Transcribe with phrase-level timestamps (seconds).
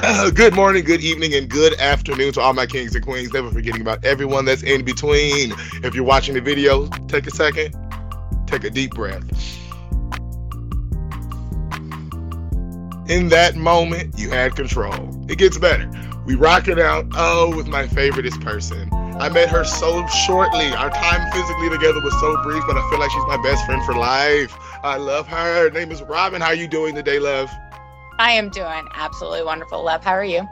[0.34, 3.34] Good morning, good evening, and good afternoon to all my kings and queens.
[3.34, 5.52] Never forgetting about everyone that's in between.
[5.84, 7.76] If you're watching the video, take a second,
[8.46, 9.22] take a deep breath.
[13.10, 15.14] In that moment, you had control.
[15.28, 15.90] It gets better.
[16.24, 17.06] We rock it out.
[17.14, 18.88] Oh, with my favoriteest person.
[19.20, 20.72] I met her so shortly.
[20.72, 23.84] Our time physically together was so brief, but I feel like she's my best friend
[23.84, 24.56] for life.
[24.82, 25.64] I love her.
[25.64, 26.40] Her name is Robin.
[26.40, 27.50] How you doing today, love?
[28.20, 30.04] I am doing absolutely wonderful, love.
[30.04, 30.46] How are you?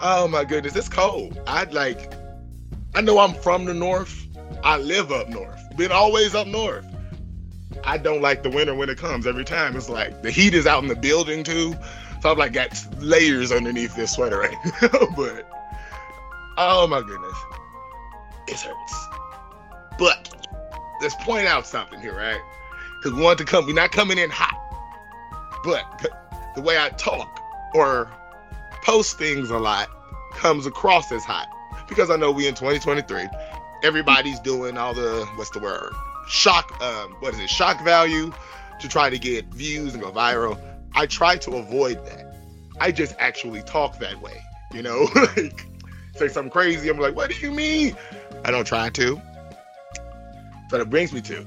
[0.00, 1.38] Oh my goodness, it's cold.
[1.46, 2.14] I'd like
[2.94, 4.26] I know I'm from the north.
[4.64, 5.60] I live up north.
[5.76, 6.86] Been always up north.
[7.84, 9.76] I don't like the winter when it comes every time.
[9.76, 11.74] It's like the heat is out in the building too.
[12.22, 14.56] So I've like got layers underneath this sweater right
[15.14, 15.46] but
[16.56, 17.36] oh my goodness.
[18.48, 19.06] It hurts.
[19.98, 20.34] But
[21.02, 22.40] let's point out something here, right?
[22.96, 24.56] Because we want to come, we're not coming in hot.
[25.62, 26.10] But
[26.60, 27.40] the way I talk
[27.74, 28.10] or
[28.82, 29.88] post things a lot
[30.32, 31.48] comes across as hot
[31.88, 33.28] because I know we in 2023.
[33.82, 35.92] Everybody's doing all the what's the word?
[36.28, 36.80] Shock.
[36.82, 37.48] Um, what is it?
[37.48, 38.30] Shock value
[38.78, 40.60] to try to get views and go viral.
[40.94, 42.34] I try to avoid that.
[42.78, 44.42] I just actually talk that way.
[44.72, 45.66] You know, like
[46.16, 46.90] say something crazy.
[46.90, 47.96] I'm like, what do you mean?
[48.44, 49.20] I don't try to.
[50.70, 51.46] But it brings me to.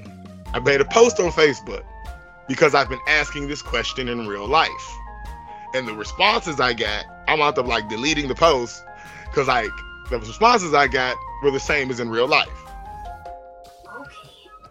[0.52, 1.84] I made a post on Facebook
[2.48, 4.98] because I've been asking this question in real life.
[5.74, 8.84] And the responses I got, I'm out of like deleting the post
[9.26, 9.70] because like
[10.08, 12.48] the responses I got were the same as in real life.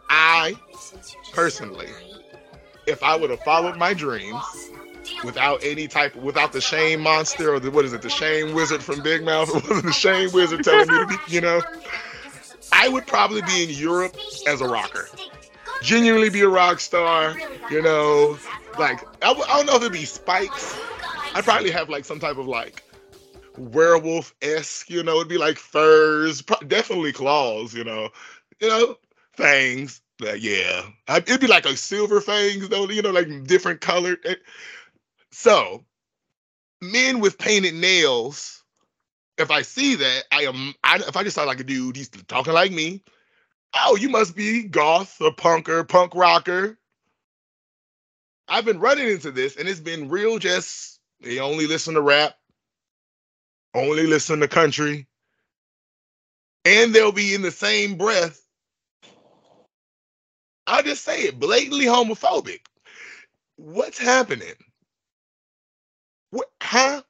[0.09, 0.55] I
[1.33, 1.89] personally,
[2.87, 4.41] if I would have followed my dreams
[5.25, 8.81] without any type, without the shame monster or the what is it, the shame wizard
[8.81, 11.61] from Big Mouth, or was it the shame wizard telling me to be, you know,
[12.71, 14.15] I would probably be in Europe
[14.47, 15.07] as a rocker
[15.83, 17.35] genuinely be a rock star,
[17.69, 18.37] you know,
[18.77, 20.77] like I w- I don't know if it'd be spikes.
[21.35, 22.83] I'd probably have like some type of like
[23.57, 28.09] werewolf esque, you know, it'd be like furs, pro- definitely claws, you know,
[28.59, 28.97] you know,
[29.33, 30.01] fangs.
[30.19, 34.19] But yeah, I, it'd be like a silver fangs though, you know, like different colored.
[34.25, 34.35] Eh,
[35.31, 35.83] so,
[36.81, 38.63] men with painted nails.
[39.37, 40.75] If I see that, I am.
[40.83, 43.03] I, if I just saw like a dude, he's talking like me,
[43.73, 46.77] oh, you must be goth or punker, punk rocker.
[48.47, 52.35] I've been running into this and it's been real just they only listen to rap,
[53.73, 55.07] only listen to country,
[56.65, 58.41] and they'll be in the same breath.
[60.67, 62.61] I'll just say it blatantly homophobic.
[63.55, 64.55] What's happening?
[66.31, 67.01] What huh?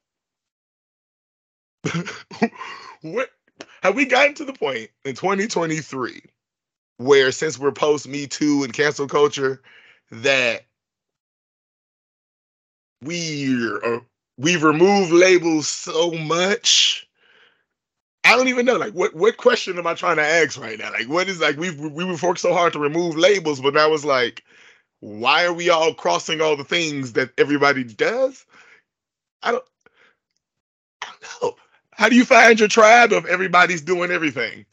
[3.02, 3.30] what
[3.82, 6.22] have we gotten to the point in 2023
[6.98, 9.62] where since we're post Me Too and cancel culture,
[10.12, 10.66] that
[13.06, 14.00] we uh,
[14.38, 17.08] we've removed labels so much.
[18.26, 18.78] I don't even know.
[18.78, 20.92] Like, what what question am I trying to ask right now?
[20.92, 23.94] Like, what is like we've we have worked so hard to remove labels, but now
[23.94, 24.44] it's like,
[25.02, 28.46] why are we all crossing all the things that everybody does?
[29.44, 29.66] I don't.
[31.02, 31.56] I don't know.
[31.92, 34.66] How do you find your tribe of everybody's doing everything?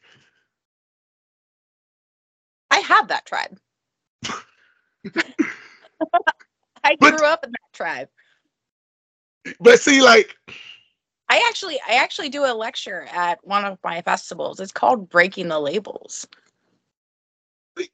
[2.71, 3.59] I have that tribe.
[6.85, 8.09] I grew but, up in that tribe.
[9.61, 10.37] But see, like
[11.29, 14.61] I actually I actually do a lecture at one of my festivals.
[14.61, 16.27] It's called Breaking the Labels.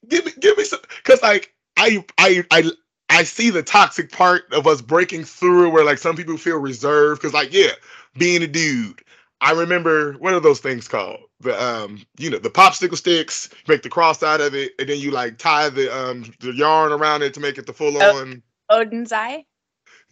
[0.09, 2.71] Give me give me some because like I I I
[3.09, 7.21] I see the toxic part of us breaking through where like some people feel reserved
[7.21, 7.73] because like yeah,
[8.17, 9.03] being a dude.
[9.43, 11.21] I remember what are those things called?
[11.41, 14.99] the um you know the popsicle sticks make the cross out of it and then
[14.99, 18.43] you like tie the um the yarn around it to make it the full on
[18.71, 19.45] odin's eye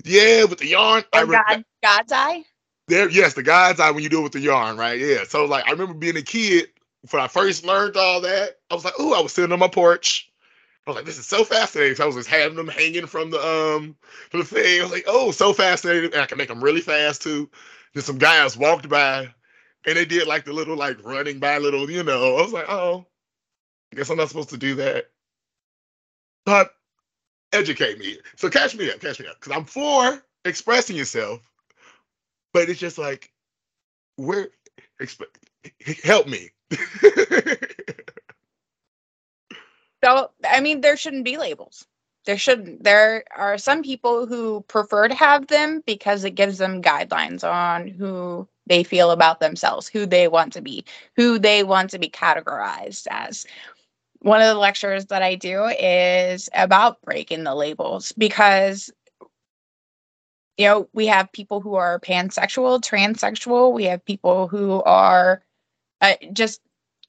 [0.04, 2.44] yeah with the yarn I re- God, god's eye
[2.88, 5.44] there yes the god's eye when you do it with the yarn right yeah so
[5.44, 6.68] like i remember being a kid
[7.10, 9.68] when i first learned all that i was like oh i was sitting on my
[9.68, 10.30] porch
[10.86, 11.96] I was like, this is so fascinating.
[11.96, 13.96] So I was just having them hanging from the um
[14.30, 14.80] from the thing.
[14.80, 16.12] I was like, oh, so fascinating.
[16.12, 17.48] And I can make them really fast too.
[17.94, 19.28] Then some guys walked by
[19.86, 22.36] and they did like the little like running by little, you know.
[22.36, 23.06] I was like, oh,
[23.92, 25.06] I guess I'm not supposed to do that.
[26.44, 26.70] But
[27.54, 28.18] educate me.
[28.36, 29.40] So catch me up, catch me up.
[29.40, 31.40] Because I'm for expressing yourself,
[32.52, 33.32] but it's just like,
[34.16, 34.48] where
[35.00, 35.24] exp-
[36.04, 36.50] help me.
[40.04, 41.86] so I mean, there shouldn't be labels.
[42.26, 42.82] There shouldn't.
[42.84, 47.88] There are some people who prefer to have them because it gives them guidelines on
[47.88, 50.84] who they feel about themselves, who they want to be,
[51.16, 53.46] who they want to be categorized as.
[54.24, 58.90] One of the lectures that I do is about breaking the labels because
[60.56, 63.72] you know, we have people who are pansexual, transsexual.
[63.72, 65.42] We have people who are
[66.00, 66.60] uh, just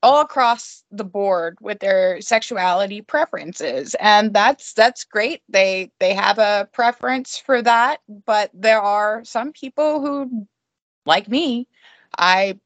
[0.04, 3.96] all across the board with their sexuality preferences.
[4.00, 5.42] And that's that's great.
[5.50, 8.02] They they have a preference for that.
[8.26, 10.48] But there are some people who
[11.06, 11.68] like me
[12.18, 12.60] i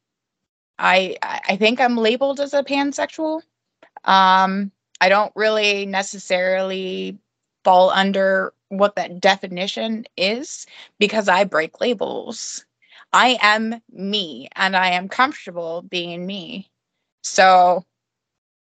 [0.80, 3.42] i i think i'm labeled as a pansexual
[4.10, 4.72] um
[5.02, 7.18] i don't really necessarily
[7.64, 10.66] fall under what that definition is
[11.00, 12.66] because i break labels
[13.14, 16.70] i am me and i am comfortable being me
[17.24, 17.86] so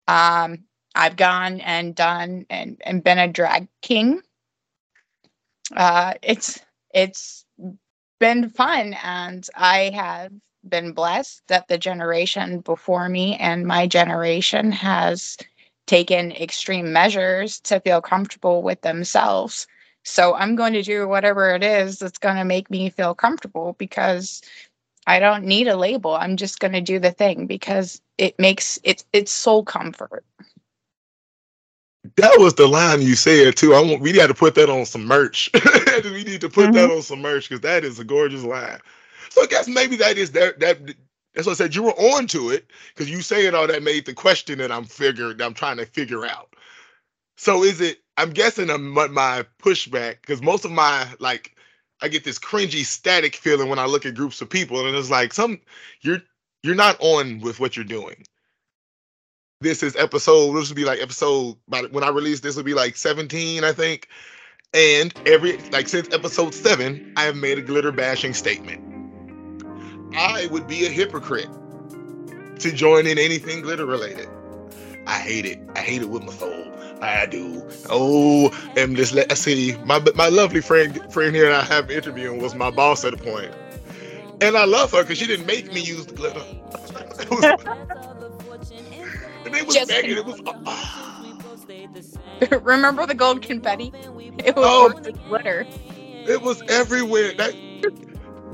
[0.07, 0.65] um,
[0.95, 4.21] I've gone and done and, and been a drag king.
[5.75, 6.59] Uh, it's
[6.93, 7.45] it's
[8.19, 10.31] been fun and I have
[10.67, 15.37] been blessed that the generation before me and my generation has
[15.87, 19.67] taken extreme measures to feel comfortable with themselves.
[20.03, 23.75] So I'm going to do whatever it is that's going to make me feel comfortable
[23.77, 24.41] because
[25.07, 26.13] I don't need a label.
[26.13, 30.23] I'm just going to do the thing because it makes it it's soul comfort.
[32.15, 33.73] That was the line you said too.
[33.73, 35.49] I want we got to put that on some merch.
[36.03, 36.73] we need to put mm-hmm.
[36.73, 38.79] that on some merch because that is a gorgeous line.
[39.29, 40.79] So I guess maybe that is that that
[41.33, 41.75] that's what I said.
[41.75, 44.85] You were on to it because you saying all that made the question that I'm
[44.85, 46.53] figuring I'm trying to figure out.
[47.37, 47.99] So is it?
[48.17, 51.55] I'm guessing I'm, my pushback because most of my like
[52.01, 55.09] I get this cringy static feeling when I look at groups of people, and it's
[55.09, 55.59] like some
[56.01, 56.21] you're
[56.63, 58.23] you're not on with what you're doing.
[59.61, 60.53] This is episode.
[60.53, 61.57] This would be like episode.
[61.67, 64.07] When I release this, will be like 17, I think.
[64.73, 68.88] And every like since episode seven, I have made a glitter bashing statement.
[70.15, 71.49] I would be a hypocrite
[72.59, 74.27] to join in anything glitter related.
[75.07, 75.59] I hate it.
[75.75, 76.65] I hate it with my soul.
[77.01, 77.63] I do.
[77.89, 79.75] Oh, and just let us see.
[79.85, 83.17] My my lovely friend friend here and I have interviewing was my boss at a
[83.17, 83.53] point,
[84.41, 86.43] and I love her because she didn't make me use the glitter.
[87.19, 87.43] it was,
[89.45, 90.17] and it was Just begging.
[90.17, 90.41] It was.
[90.45, 93.91] Uh, Remember the gold confetti?
[94.45, 94.89] It was oh,
[95.27, 95.65] glitter.
[95.95, 97.33] It was everywhere.
[97.33, 97.53] That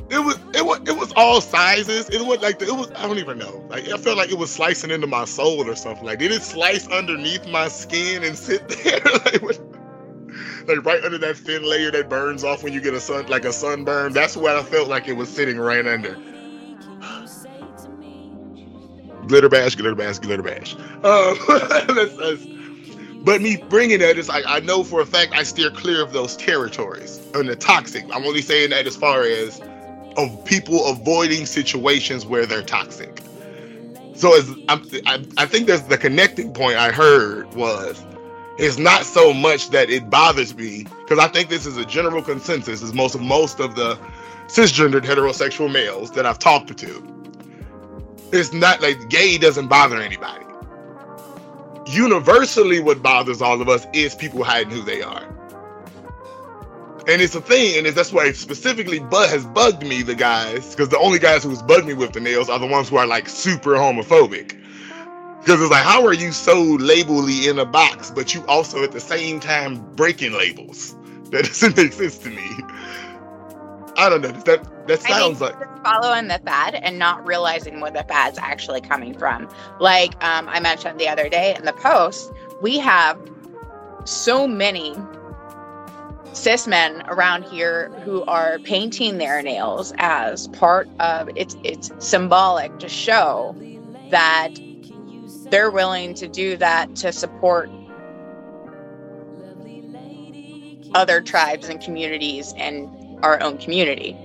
[0.09, 2.09] it was it was it was all sizes.
[2.09, 3.65] It was like the, it was I don't even know.
[3.69, 6.05] Like I felt like it was slicing into my soul or something.
[6.05, 9.41] Like did it slice underneath my skin and sit there like,
[10.67, 13.45] like right under that thin layer that burns off when you get a sun like
[13.45, 14.13] a sunburn?
[14.13, 16.17] That's what I felt like it was sitting right under.
[19.27, 20.75] glitter bash, glitter bash, glitter bash.
[20.75, 21.37] Um,
[21.95, 22.45] that's, that's,
[23.23, 26.13] but me bringing that is like I know for a fact I steer clear of
[26.13, 28.03] those territories and the toxic.
[28.13, 29.59] I'm only saying that as far as
[30.17, 33.21] of people avoiding situations where they're toxic.
[34.15, 38.03] So as I, I think that's the connecting point I heard was
[38.57, 42.21] it's not so much that it bothers me because I think this is a general
[42.21, 43.99] consensus is most of most of the
[44.47, 47.13] cisgendered heterosexual males that I've talked to.
[48.31, 50.45] It's not like gay doesn't bother anybody.
[51.87, 55.34] Universally, what bothers all of us is people hiding who they are
[57.07, 60.71] and it's a thing, and it's, that's why specifically Bud has bugged me, the guys,
[60.71, 63.05] because the only guys who's bugged me with the nails are the ones who are
[63.05, 64.59] like super homophobic.
[65.39, 68.91] Because it's like, how are you so labelly in a box, but you also at
[68.91, 70.95] the same time breaking labels?
[71.31, 72.47] That doesn't make sense to me.
[73.97, 74.31] I don't know.
[74.31, 79.17] That that sounds like following the fad and not realizing where the fad's actually coming
[79.17, 79.49] from.
[79.79, 83.19] Like um, I mentioned the other day in the post, we have
[84.05, 84.95] so many
[86.35, 92.77] cis men around here who are painting their nails as part of it's it's symbolic
[92.79, 93.55] to show
[94.11, 94.49] that
[95.49, 97.69] they're willing to do that to support
[100.93, 102.89] other tribes and communities and
[103.23, 104.17] our own community.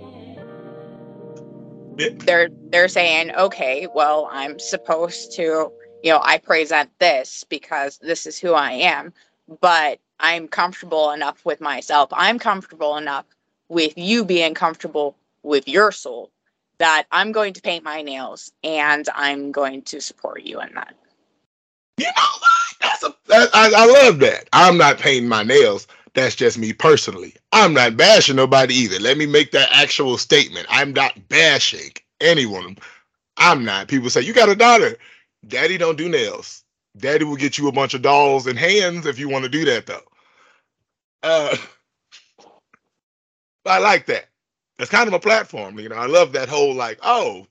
[1.96, 5.70] They're they're saying, okay, well, I'm supposed to,
[6.02, 9.12] you know, I present this because this is who I am,
[9.60, 12.10] but I'm comfortable enough with myself.
[12.12, 13.26] I'm comfortable enough
[13.68, 16.30] with you being comfortable with your soul
[16.78, 20.94] that I'm going to paint my nails and I'm going to support you in that.
[21.98, 22.76] You know what?
[22.80, 24.48] That's a that, I, I love that.
[24.52, 25.86] I'm not painting my nails.
[26.14, 27.34] That's just me personally.
[27.52, 28.98] I'm not bashing nobody either.
[28.98, 30.66] Let me make that actual statement.
[30.70, 32.78] I'm not bashing anyone.
[33.36, 33.88] I'm not.
[33.88, 34.96] People say, You got a daughter.
[35.46, 36.64] Daddy don't do nails.
[36.96, 39.64] Daddy will get you a bunch of dolls and hands if you want to do
[39.66, 40.02] that though.
[41.22, 41.56] Uh,
[43.66, 44.26] I like that.
[44.78, 45.96] It's kind of a platform, you know.
[45.96, 47.46] I love that whole like, oh,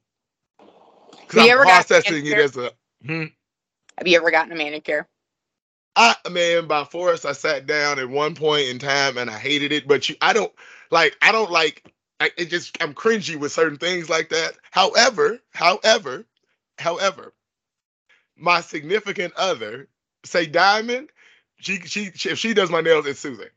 [1.27, 2.71] because I'm processing it as a.
[3.05, 3.25] Hmm?
[3.97, 5.07] Have you ever gotten a manicure?
[5.95, 9.71] I man, by force, I sat down at one point in time and I hated
[9.71, 9.87] it.
[9.87, 10.51] But you, I don't.
[10.91, 11.91] Like I don't like.
[12.19, 14.53] I, it just I'm cringy with certain things like that.
[14.71, 16.25] However, however,
[16.79, 17.33] however,
[18.37, 19.87] my significant other,
[20.25, 21.09] say Diamond,
[21.59, 23.49] she she, she if she does my nails, it's soothing.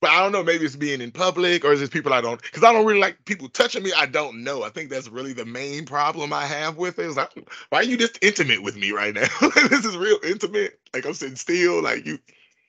[0.00, 0.44] But I don't know.
[0.44, 2.40] Maybe it's being in public, or is it people I don't?
[2.42, 3.92] Because I don't really like people touching me.
[3.96, 4.62] I don't know.
[4.62, 7.06] I think that's really the main problem I have with it.
[7.06, 7.30] Is like,
[7.70, 9.26] why are you just intimate with me right now?
[9.70, 10.78] this is real intimate.
[10.92, 11.82] Like I'm sitting still.
[11.82, 12.18] Like you.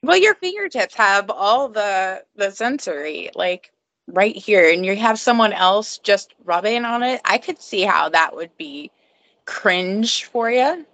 [0.04, 3.72] Well, your fingertips have all the the sensory, like
[4.08, 7.22] right here, and you have someone else just rubbing on it.
[7.26, 8.90] I could see how that would be
[9.46, 10.86] cringe for you.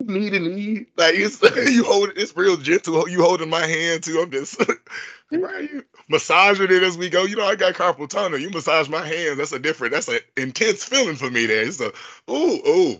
[0.00, 2.18] Knee to knee, like it's you hold it.
[2.18, 3.08] It's real gentle.
[3.08, 4.20] You holding my hand too.
[4.20, 4.62] I'm just
[5.32, 7.24] right, you massaging it as we go.
[7.24, 8.38] You know, I got carpal tunnel.
[8.38, 9.38] You massage my hands.
[9.38, 9.92] That's a different.
[9.92, 11.46] That's an intense feeling for me.
[11.46, 11.92] There, it's a
[12.30, 12.98] ooh ooh.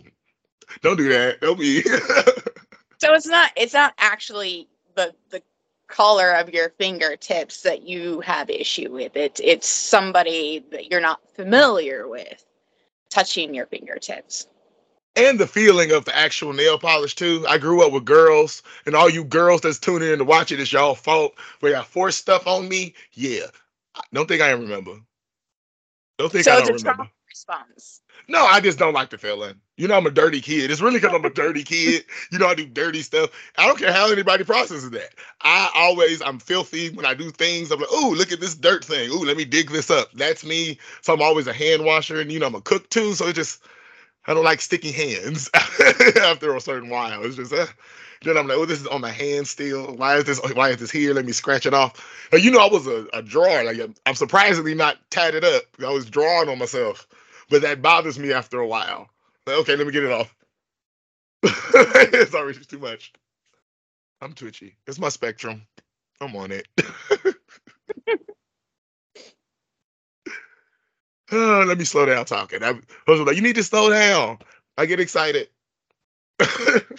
[0.81, 1.39] Don't do that.
[1.39, 1.81] Don't be.
[2.97, 3.51] so it's not.
[3.55, 5.41] It's not actually the the
[5.87, 9.15] color of your fingertips that you have issue with.
[9.15, 12.45] It it's somebody that you're not familiar with
[13.09, 14.47] touching your fingertips
[15.15, 17.45] and the feeling of the actual nail polish too.
[17.47, 20.59] I grew up with girls, and all you girls that's tuning in to watch it,
[20.59, 21.33] it's y'all fault.
[21.61, 22.93] We got forced stuff on me.
[23.13, 23.45] Yeah,
[24.13, 24.95] don't think I remember.
[26.17, 27.09] Don't think so I don't remember.
[27.27, 28.01] Response.
[28.27, 29.55] No, I just don't like the feeling.
[29.77, 30.69] You know, I'm a dirty kid.
[30.69, 32.05] It's really because I'm a dirty kid.
[32.31, 33.31] You know, I do dirty stuff.
[33.57, 35.13] I don't care how anybody processes that.
[35.41, 37.71] I always, I'm filthy when I do things.
[37.71, 39.09] I'm like, oh, look at this dirt thing.
[39.09, 40.11] Ooh, let me dig this up.
[40.13, 40.77] That's me.
[41.01, 43.13] So I'm always a hand washer, and you know, I'm a cook too.
[43.13, 43.63] So it just,
[44.29, 45.49] I don't like sticky hands
[46.21, 47.23] after a certain while.
[47.23, 47.65] It's just, uh,
[48.21, 49.95] then I'm like, oh, this is on my hand still.
[49.95, 50.39] Why is this?
[50.53, 51.15] Why is this here?
[51.15, 52.29] Let me scratch it off.
[52.31, 53.63] You know, I was a, a drawer.
[53.63, 55.63] Like I'm surprisingly not tatted up.
[55.83, 57.07] I was drawing on myself,
[57.49, 59.09] but that bothers me after a while.
[59.47, 60.35] Like, okay, let me get it off.
[61.43, 63.11] it's already too much.
[64.21, 64.75] I'm twitchy.
[64.85, 65.63] It's my spectrum.
[66.21, 66.67] I'm on it.
[71.31, 72.63] oh, let me slow down talking.
[72.63, 74.39] I, was like, you need to slow down.
[74.77, 75.49] I get excited.
[76.39, 76.97] if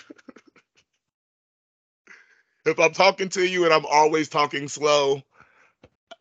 [2.78, 5.22] I'm talking to you and I'm always talking slow,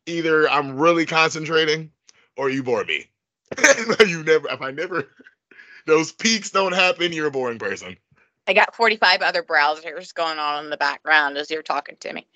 [0.05, 1.91] either I'm really concentrating
[2.37, 3.07] or you bore me.
[4.05, 5.09] you never, if I never,
[5.85, 7.97] those peaks don't happen, you're a boring person.
[8.47, 12.27] I got 45 other browsers going on in the background as you're talking to me.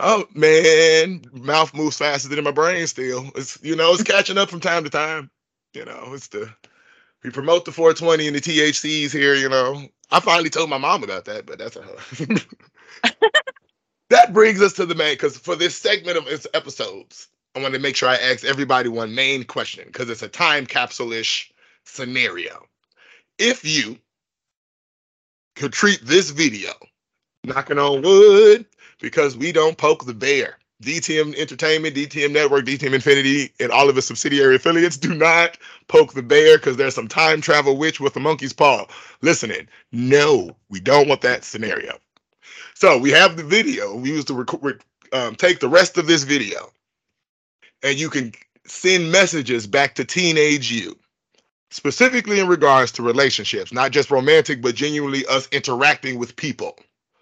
[0.00, 3.30] Oh man, mouth moves faster than my brain still.
[3.34, 5.30] It's you know, it's catching up from time to time.
[5.74, 6.52] You know, it's the
[7.24, 9.82] we promote the 420 and the THCs here, you know.
[10.10, 11.82] I finally told my mom about that, but that's a
[14.10, 17.74] that brings us to the main because for this segment of its episodes, I want
[17.74, 21.52] to make sure I ask everybody one main question because it's a time capsule-ish
[21.84, 22.66] scenario.
[23.38, 23.98] If you
[25.56, 26.70] could treat this video,
[27.44, 28.64] knocking on wood,
[29.00, 30.58] because we don't poke the bear.
[30.82, 36.14] DTM Entertainment, DTM Network, DTM Infinity, and all of its subsidiary affiliates do not poke
[36.14, 38.86] the bear because there's some time travel witch with a monkey's paw.
[39.20, 41.98] Listening, no, we don't want that scenario.
[42.74, 43.96] So we have the video.
[43.96, 46.70] We used to rec- um, take the rest of this video,
[47.82, 48.32] and you can
[48.64, 50.96] send messages back to teenage you,
[51.70, 56.78] specifically in regards to relationships, not just romantic, but genuinely us interacting with people.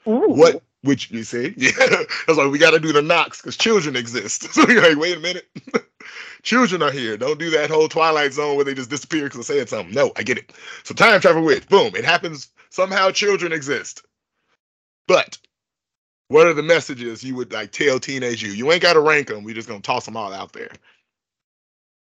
[0.06, 0.26] Ooh.
[0.28, 3.96] What which you see, yeah, that's why we got to do the knocks because children
[3.96, 4.48] exist.
[4.54, 5.46] So you're like, wait a minute,
[6.42, 7.16] children are here.
[7.16, 9.94] Don't do that whole Twilight Zone where they just disappear because they said something.
[9.94, 10.52] No, I get it.
[10.84, 12.50] So time travel witch, boom, it happens.
[12.70, 14.02] Somehow children exist.
[15.08, 15.38] But
[16.28, 18.50] what are the messages you would like tell teenage you?
[18.50, 19.44] You ain't got to rank them.
[19.44, 20.70] We're just gonna toss them all out there.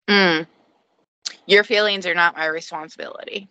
[0.09, 0.47] Mm.
[1.47, 3.49] Your feelings are not my responsibility.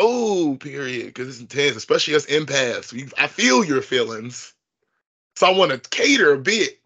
[0.00, 1.06] Oh, period.
[1.08, 2.92] Because it's intense, especially us empaths.
[2.92, 4.54] We, I feel your feelings.
[5.36, 6.80] So I want to cater a bit.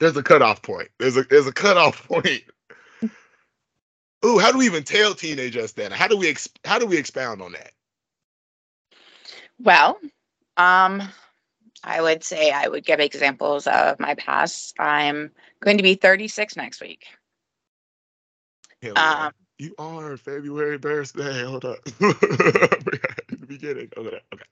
[0.00, 0.88] There's a cutoff point.
[0.98, 2.42] There's a there's a cutoff point.
[4.24, 5.92] Ooh, how do we even tell teenagers that?
[5.92, 7.72] How do we ex- how do we expound on that?
[9.60, 9.98] Well,
[10.56, 11.02] um,
[11.84, 14.74] I would say I would give examples of my past.
[14.80, 17.06] I'm going to be 36 next week.
[18.96, 21.44] Um, you are February birthday.
[21.44, 21.84] Hold up.
[21.84, 23.90] the beginning.
[23.96, 24.20] Okay.
[24.32, 24.44] Okay.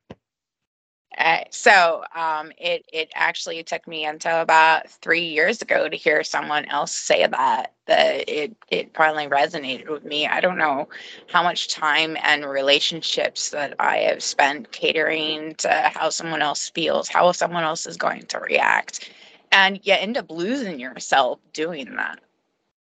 [1.18, 6.22] Uh, so um, it it actually took me until about three years ago to hear
[6.22, 10.26] someone else say that that it it finally resonated with me.
[10.26, 10.88] I don't know
[11.28, 17.08] how much time and relationships that I have spent catering to how someone else feels,
[17.08, 19.10] how someone else is going to react,
[19.52, 22.20] and you end up losing yourself doing that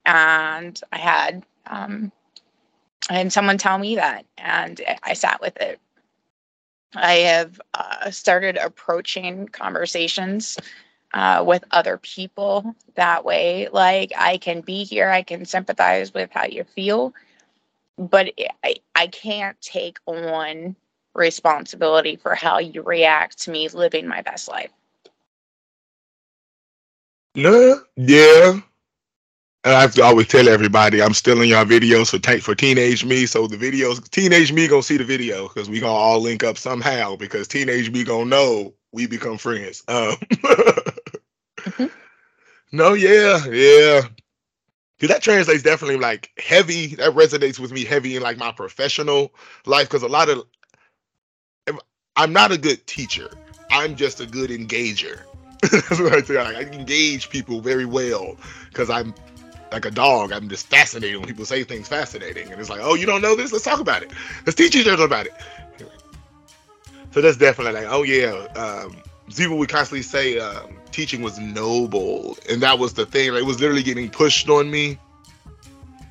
[0.06, 2.12] and I had um,
[3.10, 5.80] I had someone tell me that, and I sat with it.
[6.96, 10.58] I have uh, started approaching conversations
[11.14, 13.68] uh, with other people that way.
[13.72, 17.14] Like I can be here, I can sympathize with how you feel,
[17.98, 18.32] but
[18.64, 20.76] I, I can't take on
[21.16, 24.72] responsibility for how you react to me living my best life.
[27.36, 28.60] No, yeah.
[29.66, 32.54] And I have to always tell everybody I'm still in y'all videos for take for
[32.54, 33.26] teenage me.
[33.26, 36.58] So the videos, teenage me gonna see the video because we gonna all link up
[36.58, 39.84] somehow because teenage me gonna know we become friends.
[39.94, 40.16] Um,
[41.60, 41.86] mm-hmm.
[42.74, 44.02] No, yeah, yeah.
[45.00, 46.96] Cause that translates definitely like heavy.
[46.96, 49.34] That resonates with me heavy in like my professional
[49.66, 49.88] life.
[49.88, 50.44] Cause a lot of
[52.16, 53.30] I'm not a good teacher.
[53.72, 55.22] I'm just a good engager.
[55.62, 56.38] That's what I say.
[56.38, 58.38] I engage people very well
[58.70, 59.16] because I'm
[59.74, 60.32] like a dog.
[60.32, 63.36] I'm just fascinated when people say things fascinating, and it's like, oh, you don't know
[63.36, 63.52] this?
[63.52, 64.12] Let's talk about it.
[64.46, 65.34] Let's teach each other about it.
[67.12, 68.32] So that's definitely like, oh yeah.
[68.56, 68.98] Um,
[69.30, 73.34] Ziva would constantly say um, teaching was noble, and that was the thing.
[73.34, 74.98] Like, it was literally getting pushed on me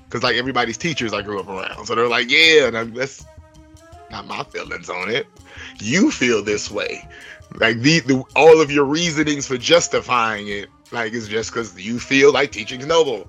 [0.05, 3.25] because like everybody's teachers I grew up around, so they're like, yeah, and I'm, that's
[4.11, 5.27] not my feelings on it.
[5.81, 7.09] You feel this way,
[7.55, 11.99] like the, the all of your reasonings for justifying it, like is just because you
[11.99, 13.29] feel like teaching's noble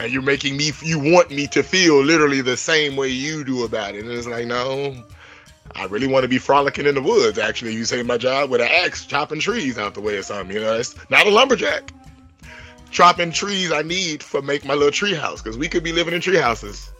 [0.00, 3.64] and you're making me you want me to feel literally the same way you do
[3.64, 4.04] about it.
[4.04, 4.94] And it's like no
[5.76, 7.38] i really want to be frolicking in the woods.
[7.38, 10.54] Actually you say my job with an axe chopping trees out the way or something
[10.54, 11.92] you know it's not a lumberjack.
[12.90, 16.14] Chopping trees i need for make my little tree house because we could be living
[16.14, 16.90] in tree houses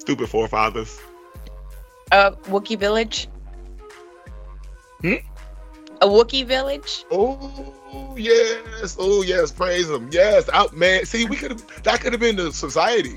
[0.00, 1.00] stupid forefathers.
[2.10, 3.28] Uh wookie village?
[5.02, 5.14] Hmm?
[6.02, 7.74] A wookie village oh
[8.16, 10.08] yes, oh yes, praise him.
[10.12, 11.04] Yes, out man.
[11.04, 13.16] See, we could have that could have been the society.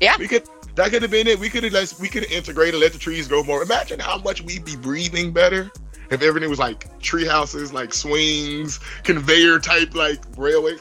[0.00, 0.16] Yeah.
[0.18, 1.38] We could that could have been it.
[1.38, 3.62] We could have we could have integrated, let the trees grow more.
[3.62, 5.70] Imagine how much we'd be breathing better
[6.10, 10.76] if everything was like tree houses, like swings, conveyor type like railway.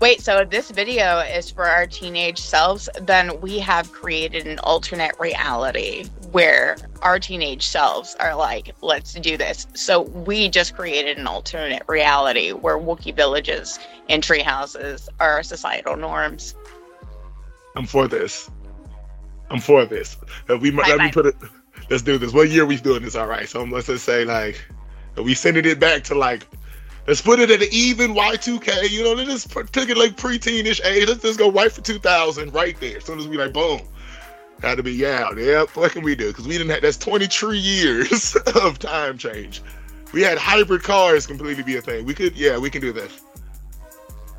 [0.00, 4.58] Wait, so if this video is for our teenage selves, then we have created an
[4.60, 9.66] alternate reality where our teenage selves are like, let's do this.
[9.74, 15.96] So we just created an alternate reality where Wookiee villages and tree houses are societal
[15.96, 16.54] norms.
[17.74, 18.50] I'm for this.
[19.50, 20.16] I'm for this.
[20.48, 21.36] We let me put it.
[21.88, 22.32] Let's do this.
[22.32, 23.16] What year we doing this?
[23.16, 23.48] All right.
[23.48, 24.62] So let's just say like
[25.16, 26.46] we sending it back to like
[27.06, 28.90] Let's put it at an even Y2K.
[28.90, 31.08] You know, let's just took it like preteenish age.
[31.08, 32.98] Let's just go right for 2000 right there.
[32.98, 33.80] As soon as we like, boom.
[34.62, 35.64] Had to be yeah, yeah.
[35.74, 36.28] What can we do?
[36.28, 39.62] Because we didn't have that's 23 years of time change.
[40.12, 42.04] We had hybrid cars completely be a thing.
[42.04, 43.20] We could, yeah, we can do this.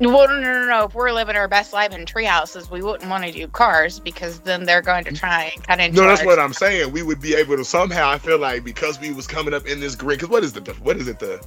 [0.00, 0.84] Well, no, no, no.
[0.84, 4.00] If we're living our best life in tree houses, we wouldn't want to do cars
[4.00, 5.94] because then they're going to try and cut of.
[5.94, 6.92] No, that's what I'm saying.
[6.92, 8.10] We would be able to somehow.
[8.10, 10.18] I feel like because we was coming up in this green.
[10.18, 11.44] Because what is the what is it the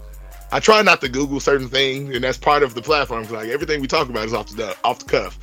[0.52, 3.28] I try not to Google certain things, and that's part of the platform.
[3.30, 5.40] Like everything we talk about is off the off the cuff.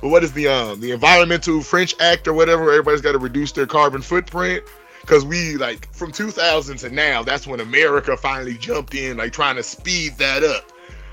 [0.00, 2.70] But what is the um the environmental French Act or whatever?
[2.70, 4.64] Everybody's got to reduce their carbon footprint
[5.00, 7.22] because we like from 2000 to now.
[7.22, 10.70] That's when America finally jumped in, like trying to speed that up.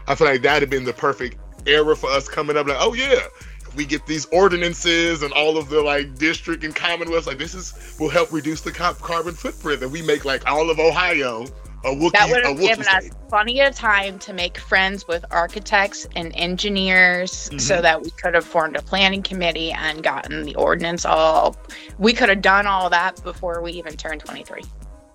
[0.08, 2.68] I feel like that'd have been the perfect era for us coming up.
[2.68, 3.28] Like, oh yeah,
[3.76, 7.96] we get these ordinances and all of the like district and commonwealths, like this is
[8.00, 11.46] will help reduce the carbon footprint that we make like all of Ohio
[11.92, 16.32] Wookiee, that would have given us plenty of time to make friends with architects and
[16.36, 17.58] engineers mm-hmm.
[17.58, 21.58] so that we could have formed a planning committee and gotten the ordinance all
[21.98, 24.62] we could have done all that before we even turned 23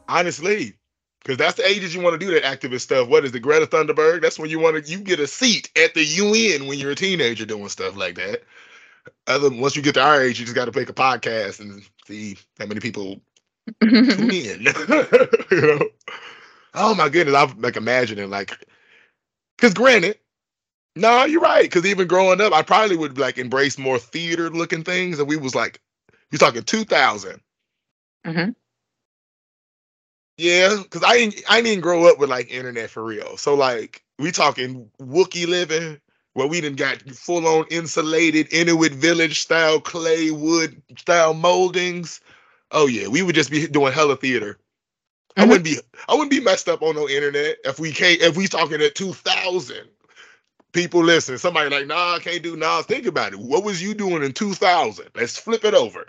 [0.08, 0.74] honestly
[1.22, 3.08] because that's the ages you want to do that activist stuff.
[3.08, 4.22] What is the greta thunberg?
[4.22, 6.94] That's when you want to you get a seat at the un when you're a
[6.94, 8.44] teenager doing stuff like that.
[9.26, 11.82] Other once you get to our age you just got to make a podcast and
[12.06, 13.20] see how many people
[13.82, 14.66] tune in.
[15.50, 15.88] You know
[16.80, 18.56] Oh my goodness, I'm like imagining like,
[19.56, 20.16] because granted,
[20.94, 21.64] no, you're right.
[21.64, 25.36] Because even growing up, I probably would like embrace more theater looking things, and we
[25.36, 25.80] was like,
[26.30, 27.40] you're talking 2000.
[28.24, 28.50] Mm-hmm.
[30.36, 33.36] Yeah, because I didn't, I didn't grow up with like internet for real.
[33.36, 36.00] So like, we talking Wookiee living
[36.34, 42.20] where we didn't got full on insulated Inuit village style clay wood style moldings.
[42.70, 44.58] Oh yeah, we would just be doing hella theater
[45.38, 48.36] I wouldn't be I wouldn't be messed up on no internet if we can't if
[48.36, 49.88] we talking at two thousand
[50.72, 51.38] people listen.
[51.38, 52.82] Somebody like, nah, I can't do nah.
[52.82, 53.38] Think about it.
[53.38, 55.06] What was you doing in two thousand?
[55.14, 56.06] Let's flip it over.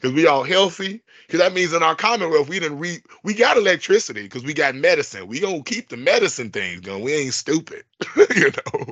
[0.00, 1.00] Cause we all healthy.
[1.28, 4.74] Cause that means in our commonwealth we didn't re we got electricity because we got
[4.74, 5.28] medicine.
[5.28, 7.02] We gonna keep the medicine things going.
[7.02, 7.84] We ain't stupid,
[8.36, 8.86] you know.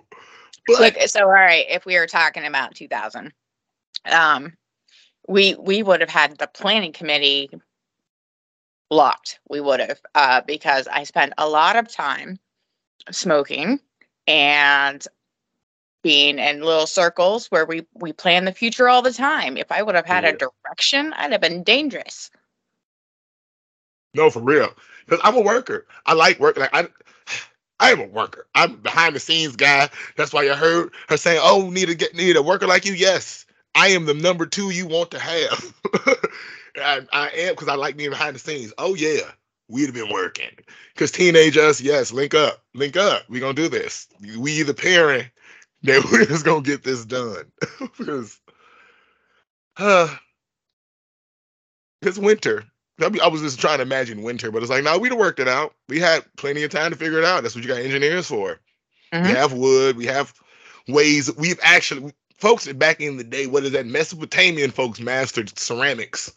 [0.66, 3.32] But, Look, so all right, if we were talking about 2000,
[4.10, 4.52] um,
[5.28, 7.50] we we would have had the planning committee
[8.90, 9.40] locked.
[9.48, 12.38] We would have uh, because I spent a lot of time
[13.10, 13.80] smoking
[14.26, 15.04] and
[16.02, 19.56] being in little circles where we we plan the future all the time.
[19.56, 20.30] If I would have had Yeah.
[20.30, 22.30] a direction, I'd have been dangerous.
[24.14, 24.74] No, for real.
[25.06, 25.86] Because I'm a worker.
[26.06, 26.56] I like work.
[26.56, 26.88] Like I,
[27.80, 28.46] I am a worker.
[28.54, 29.88] I'm behind the scenes guy.
[30.16, 32.92] That's why you heard her saying, "Oh, need to get need a worker like you."
[32.92, 35.74] Yes, I am the number two you want to have.
[36.76, 38.72] I, I am because I like being behind the scenes.
[38.78, 39.30] Oh yeah,
[39.68, 40.50] we'd have been working.
[40.94, 43.22] Because teenage us, yes, link up, link up.
[43.28, 44.08] We gonna do this.
[44.38, 45.28] We the parent
[45.82, 47.50] that we're just gonna get this done.
[47.98, 48.38] because,
[49.76, 50.14] uh,
[52.02, 52.64] it's winter.
[53.02, 55.48] I, was just trying to imagine winter, but it's like, no, we'd have worked it
[55.48, 55.74] out.
[55.88, 57.42] We had plenty of time to figure it out.
[57.42, 58.60] That's what you got engineers for.
[59.12, 59.26] Mhm.
[59.26, 59.96] We have wood.
[59.96, 60.34] We have
[60.86, 61.34] ways.
[61.36, 63.86] We've actually, folks back in the day, what is that?
[63.86, 66.32] Mesopotamian folks mastered ceramics.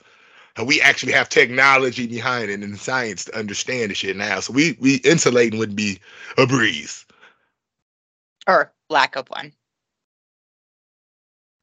[0.56, 4.39] And we actually have technology behind it and science to understand the shit now.
[4.39, 6.00] So we we insulating would be
[6.38, 7.06] a breeze.
[8.46, 9.52] Or lack of one.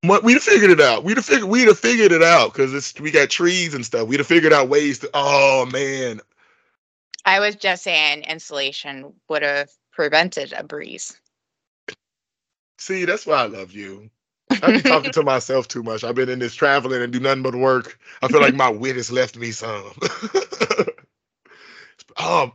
[0.03, 1.05] What we'd have figured it out.
[1.05, 4.09] We'd have figured we'd have figured it out because it's we got trees and stuff.
[4.09, 5.11] We'd have figured out ways to.
[5.15, 6.21] Oh man,
[7.25, 11.17] I was just saying insulation would have prevented a breeze.
[12.79, 14.11] See, that's why I love you.
[14.51, 16.05] I be talking to myself too much.
[16.05, 17.99] I've been in this traveling and do nothing but work.
[18.23, 19.85] I feel like my wit has left me some.
[22.17, 22.53] um,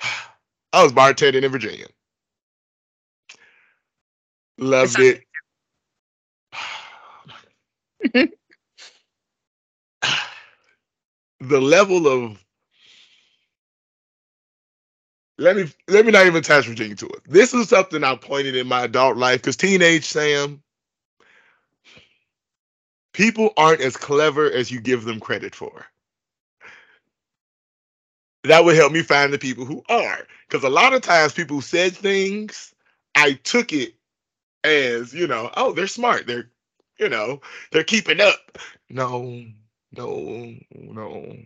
[0.72, 1.86] I was bartending in Virginia.
[4.58, 5.22] Loved it.
[11.40, 12.44] the level of
[15.38, 17.22] let me let me not even attach Virginia to it.
[17.26, 20.62] This is something I pointed in my adult life because teenage Sam,
[23.12, 25.86] people aren't as clever as you give them credit for.
[28.44, 30.26] That would help me find the people who are.
[30.48, 32.74] Because a lot of times people said things,
[33.14, 33.94] I took it
[34.64, 36.26] as, you know, oh, they're smart.
[36.26, 36.50] They're,
[36.98, 37.40] you know,
[37.72, 38.58] they're keeping up.
[38.88, 39.44] No,
[39.92, 41.36] no, no.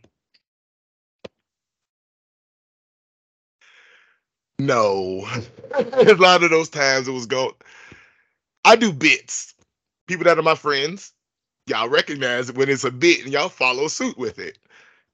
[4.60, 5.26] No.
[5.74, 7.56] a lot of those times it was go.
[8.64, 9.54] I do bits.
[10.06, 11.13] People that are my friends,
[11.66, 14.58] y'all recognize it when it's a bit and y'all follow suit with it.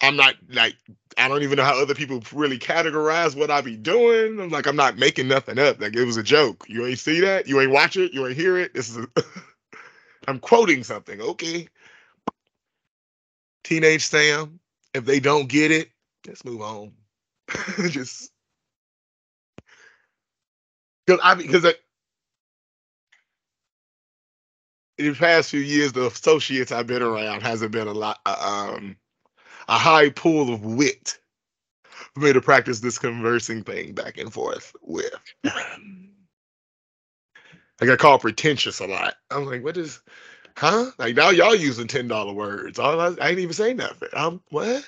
[0.00, 0.76] I'm not like
[1.18, 4.40] I don't even know how other people really categorize what I be doing.
[4.40, 5.80] I'm like I'm not making nothing up.
[5.80, 6.64] Like it was a joke.
[6.68, 7.46] You ain't see that?
[7.46, 8.12] You ain't watch it?
[8.14, 8.74] You ain't hear it?
[8.74, 9.08] This is a
[10.28, 11.20] I'm quoting something.
[11.20, 11.68] Okay.
[13.64, 14.58] Teenage Sam,
[14.94, 15.90] if they don't get it,
[16.26, 16.92] let's move on.
[17.88, 18.32] Just
[21.06, 21.66] because I because
[25.00, 28.72] in the past few years, the associates I've been around hasn't been a lot, uh,
[28.76, 28.96] um,
[29.68, 31.18] a high pool of wit
[32.14, 35.12] for me to practice this conversing thing back and forth with.
[35.44, 35.78] I
[37.86, 39.14] got called pretentious a lot.
[39.30, 40.00] I'm like, what is,
[40.56, 40.90] huh?
[40.98, 42.78] Like now y'all using ten dollar words.
[42.78, 44.08] I, I ain't even saying nothing.
[44.12, 44.86] I'm what?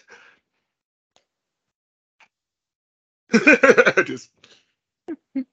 [4.05, 4.31] Just,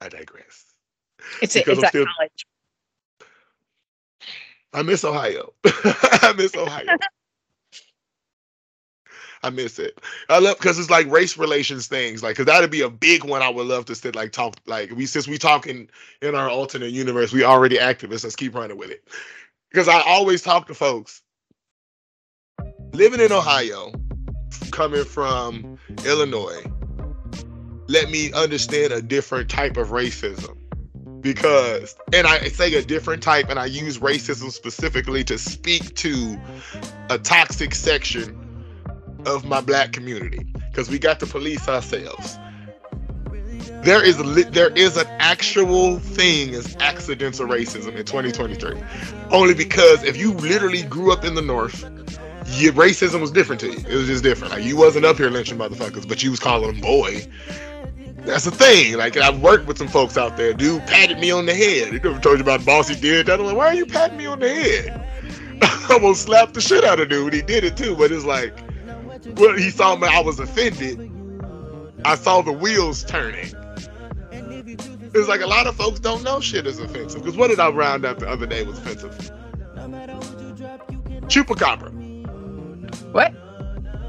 [0.00, 0.66] I digress.
[1.42, 2.46] It's a, it's I'm a still- college.
[4.72, 5.52] I miss Ohio.
[5.64, 6.96] I miss Ohio.
[9.42, 9.98] I miss it.
[10.28, 12.22] I love because it's like race relations things.
[12.22, 13.42] Like, cause that'd be a big one.
[13.42, 14.56] I would love to sit like talk.
[14.66, 15.88] Like we since we talking
[16.20, 18.24] in our alternate universe, we already activists.
[18.24, 19.02] Let's keep running with it.
[19.70, 21.22] Because I always talk to folks
[22.92, 23.92] living in Ohio,
[24.72, 26.64] coming from Illinois.
[27.88, 30.59] Let me understand a different type of racism
[31.20, 36.38] because and i say a different type and i use racism specifically to speak to
[37.10, 38.36] a toxic section
[39.26, 42.38] of my black community because we got to police ourselves.
[43.82, 44.18] There is
[44.50, 48.74] there is an actual thing as accidental racism in 2023
[49.30, 51.82] only because if you literally grew up in the north
[52.58, 53.78] your racism was different to you.
[53.78, 54.52] It was just different.
[54.52, 57.26] Like you wasn't up here lynching motherfuckers but you was calling them boy
[58.24, 58.96] that's the thing.
[58.96, 60.52] Like I've worked with some folks out there.
[60.52, 61.92] Dude patted me on the head.
[61.92, 63.40] He never told you about boss he did that.
[63.40, 65.06] I'm like, why are you patting me on the head?
[65.62, 67.32] I almost slapped the shit out of dude.
[67.32, 68.56] He did it too, but it's like,
[69.36, 70.08] well, he saw me.
[70.08, 71.10] I was offended.
[72.04, 73.52] I saw the wheels turning.
[75.12, 77.22] It's like a lot of folks don't know shit is offensive.
[77.22, 79.32] Because what did I round up the other day was offensive?
[81.26, 81.90] Chupacabra.
[83.12, 83.34] What?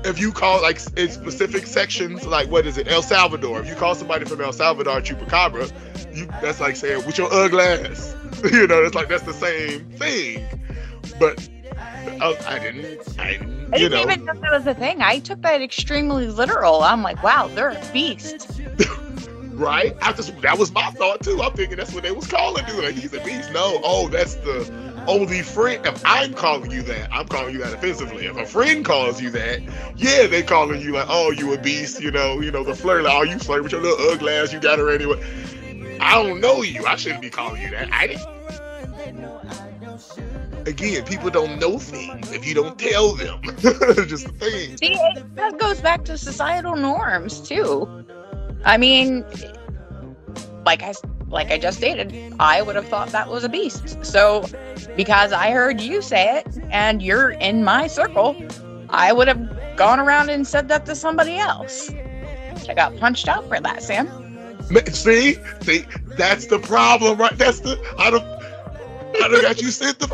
[0.06, 3.62] If you call like in specific sections, like what is it, El Salvador?
[3.62, 5.72] If you call somebody from El Salvador chupacabra,
[6.16, 8.16] you that's like saying with your ugly ass.
[8.52, 10.48] you know, it's like that's the same thing.
[11.20, 15.02] But I, I didn't, I didn't I didn't know, even know that was a thing.
[15.02, 16.82] I took that extremely literal.
[16.84, 18.62] I'm like, wow, they're a beast.
[19.54, 19.96] right?
[20.02, 21.42] I just that was my thought too.
[21.42, 22.84] I'm thinking that's what they was calling dude.
[22.84, 23.52] Like he's a beast.
[23.54, 25.86] No, oh, that's the only friend.
[25.86, 28.26] If I'm calling you that, I'm calling you that offensively.
[28.26, 29.62] If a friend calls you that,
[29.98, 32.02] yeah, they calling you like, oh, you a beast.
[32.02, 33.04] You know, you know the flirt.
[33.04, 34.54] Like, oh, you flirt with your little ugly ass.
[34.54, 35.22] You got her anyway.
[36.00, 36.86] I don't know you.
[36.86, 37.92] I shouldn't be calling you that.
[37.92, 38.28] I didn't.
[40.68, 43.42] Again, people don't know things if you don't tell them.
[43.58, 44.78] Just the thing.
[44.78, 45.00] See,
[45.36, 48.06] that goes back to societal norms too.
[48.64, 49.26] I mean,
[50.66, 50.94] like I
[51.32, 54.04] like I just stated, I would have thought that was a beast.
[54.06, 54.46] So,
[54.96, 58.36] because I heard you say it and you're in my circle,
[58.90, 61.90] I would have gone around and said that to somebody else.
[62.70, 64.08] I got punched out for that, Sam.
[64.92, 65.86] See, see,
[66.18, 67.38] that's the problem, right?
[67.38, 70.08] That's the I don't, I don't got you sent the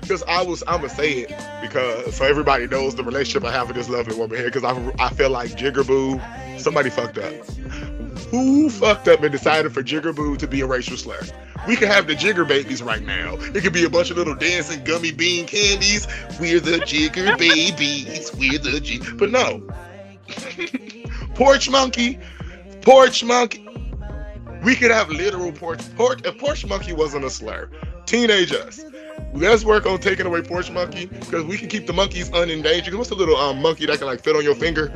[0.00, 3.68] because I was I'm gonna say it because so everybody knows the relationship I have
[3.68, 7.32] with this lovely woman here because I I feel like Jigaboo somebody fucked up.
[8.34, 11.20] Who fucked up and decided for Jigaboo to be a racial slur?
[11.68, 13.36] We could have the Jigger babies right now.
[13.36, 16.08] It could be a bunch of little dancing gummy bean candies.
[16.40, 18.34] We're the Jigger babies.
[18.34, 19.00] We're the G.
[19.14, 19.62] But no.
[21.36, 22.18] porch monkey.
[22.82, 23.68] Porch monkey.
[24.64, 25.82] We could have literal porch.
[25.94, 26.22] Porch.
[26.24, 27.70] If porch monkey wasn't a slur,
[28.04, 28.84] teenage us.
[29.32, 32.96] Let's work on taking away porch monkey because we can keep the monkeys unendangered.
[32.96, 34.88] What's the little um, monkey that can like fit on your finger?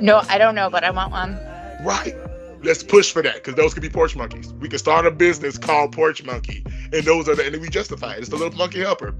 [0.00, 1.38] No, I don't know, but I want one.
[1.82, 2.14] Right.
[2.62, 4.52] Let's push for that because those could be porch monkeys.
[4.54, 8.14] We could start a business called Porch Monkey, and those are the and we justify
[8.14, 8.20] it.
[8.20, 9.14] It's the little monkey helper.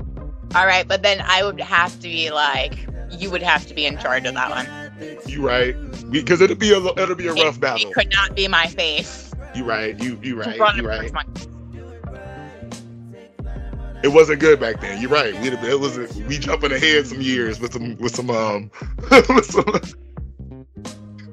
[0.55, 2.75] All right, but then I would have to be like,
[3.11, 5.21] you would have to be in charge of that one.
[5.27, 5.75] You right?
[6.11, 7.91] Because it'll be a it'll be a rough battle.
[7.91, 9.33] It could not be my face.
[9.57, 10.01] You right?
[10.01, 10.57] You you right?
[10.77, 11.13] You right?
[11.13, 11.27] one.
[14.03, 15.01] It wasn't good back then.
[15.01, 15.33] You're right.
[15.41, 15.97] We it was
[16.29, 18.71] we jumping ahead some years with some with some um
[19.11, 19.65] with some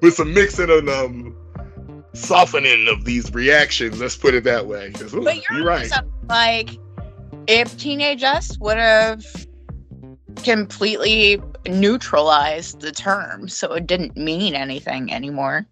[0.02, 1.36] with some mixing and um
[2.14, 4.00] softening of these reactions.
[4.00, 4.94] Let's put it that way.
[5.14, 5.90] ooh, But you're, you're right.
[5.92, 6.04] right.
[6.28, 6.80] Like,
[7.48, 9.24] if teenage us would have
[10.44, 15.66] completely neutralized the term, so it didn't mean anything anymore.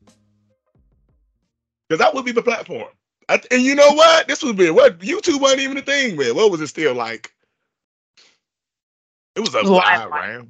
[1.87, 2.89] Because that would be the platform.
[3.29, 4.27] I, and you know what?
[4.27, 6.35] This would be what YouTube wasn't even a thing, man.
[6.35, 7.33] What was it still like?
[9.35, 10.49] It was a live round.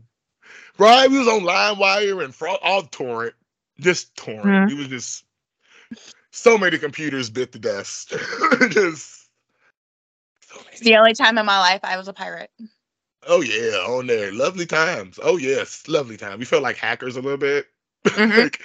[0.78, 3.34] Right, we was on LimeWire and fraud, all torrent,
[3.80, 4.70] just torrent.
[4.70, 4.72] Mhm.
[4.72, 5.26] It was just
[6.32, 8.10] so many computers bit the dust.
[8.70, 9.30] just
[10.42, 12.52] so It's the only time in my life I was a pirate.
[13.28, 15.20] Oh yeah, on there, lovely times.
[15.22, 16.40] Oh yes, lovely time.
[16.40, 17.68] We felt like hackers a little bit,
[18.06, 18.38] Mhm.
[18.44, 18.62] like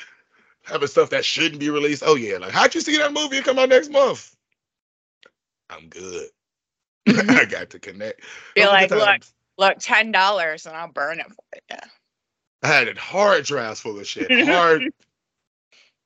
[0.63, 2.03] having stuff that shouldn't be released.
[2.07, 4.37] Oh yeah, like how'd you see that movie come out next month?
[5.71, 6.29] I'm good.
[7.09, 7.31] Mhm.
[7.37, 8.21] I got to connect.
[8.55, 9.23] Be the like, look,
[9.59, 11.77] look, ten dollars, and I'll burn it for you.
[12.63, 14.31] I had it hard drives full of shit.
[14.49, 14.93] Hard.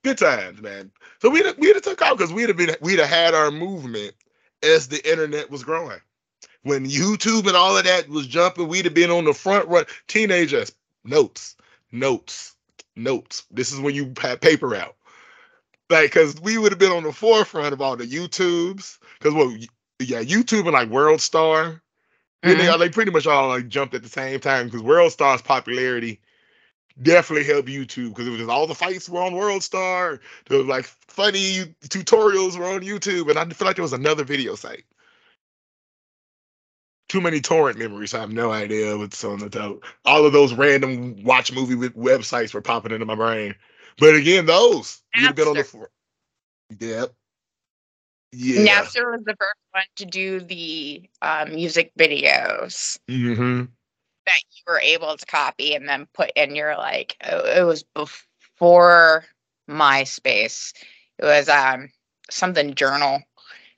[0.02, 0.90] Good times, man.
[1.20, 3.50] So we'd have, we'd have took out because we'd have been we'd have had our
[3.50, 4.14] movement
[4.62, 6.00] as the internet was growing.
[6.62, 9.84] When YouTube and all of that was jumping, we'd have been on the front run.
[10.08, 10.72] Teenagers,
[11.04, 11.56] notes,
[11.92, 12.54] notes,
[12.94, 13.44] notes.
[13.50, 14.96] This is when you had paper out.
[15.90, 18.98] Like, cause we would have been on the forefront of all the YouTubes.
[19.20, 19.56] Cause well,
[20.00, 21.82] yeah, YouTube and like World Star.
[22.42, 22.78] And they, mm-hmm.
[22.78, 26.20] they pretty much all like jumped at the same time because World Star's popularity
[27.02, 30.20] definitely helped YouTube because it was just all the fights were on World Star.
[30.48, 34.24] There was like funny tutorials were on YouTube, and I feel like there was another
[34.24, 34.84] video site.
[37.08, 38.14] Too many torrent memories.
[38.14, 39.84] I have no idea what's on the top.
[40.04, 43.54] All of those random watch movie with websites were popping into my brain.
[43.98, 45.90] But again, those we'd have been on the floor.
[46.80, 47.14] Yep.
[48.32, 48.66] Yeah.
[48.66, 53.64] Napster was the first one to do the uh, music videos hmm
[54.26, 57.16] that you were able to copy and then put in your like.
[57.20, 59.24] It it was before
[59.68, 60.72] MySpace.
[61.18, 61.90] It was um
[62.30, 63.22] something journal.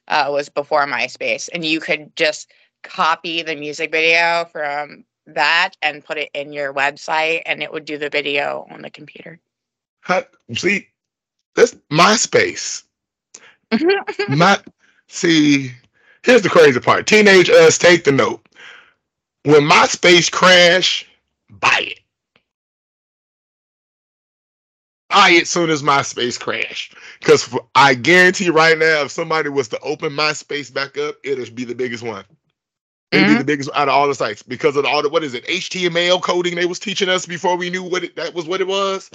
[0.08, 2.50] Uh, was before MySpace, and you could just
[2.82, 7.84] copy the music video from that and put it in your website, and it would
[7.84, 9.38] do the video on the computer.
[10.00, 10.88] How, see,
[11.54, 12.84] that's MySpace.
[14.28, 14.58] My
[15.08, 15.72] see,
[16.22, 17.06] here's the crazy part.
[17.06, 18.40] Teenage us take the note.
[19.48, 21.06] When MySpace crash,
[21.50, 22.00] buy it.
[25.11, 26.92] Buy it soon as MySpace crash.
[27.20, 31.64] Because I guarantee right now, if somebody was to open MySpace back up, it'll be
[31.64, 32.24] the biggest one.
[33.12, 33.38] It'd be Mhm.
[33.38, 36.20] the biggest out of all the sites because of all the what is it HTML
[36.22, 39.11] coding they was teaching us before we knew what it, that was what it was.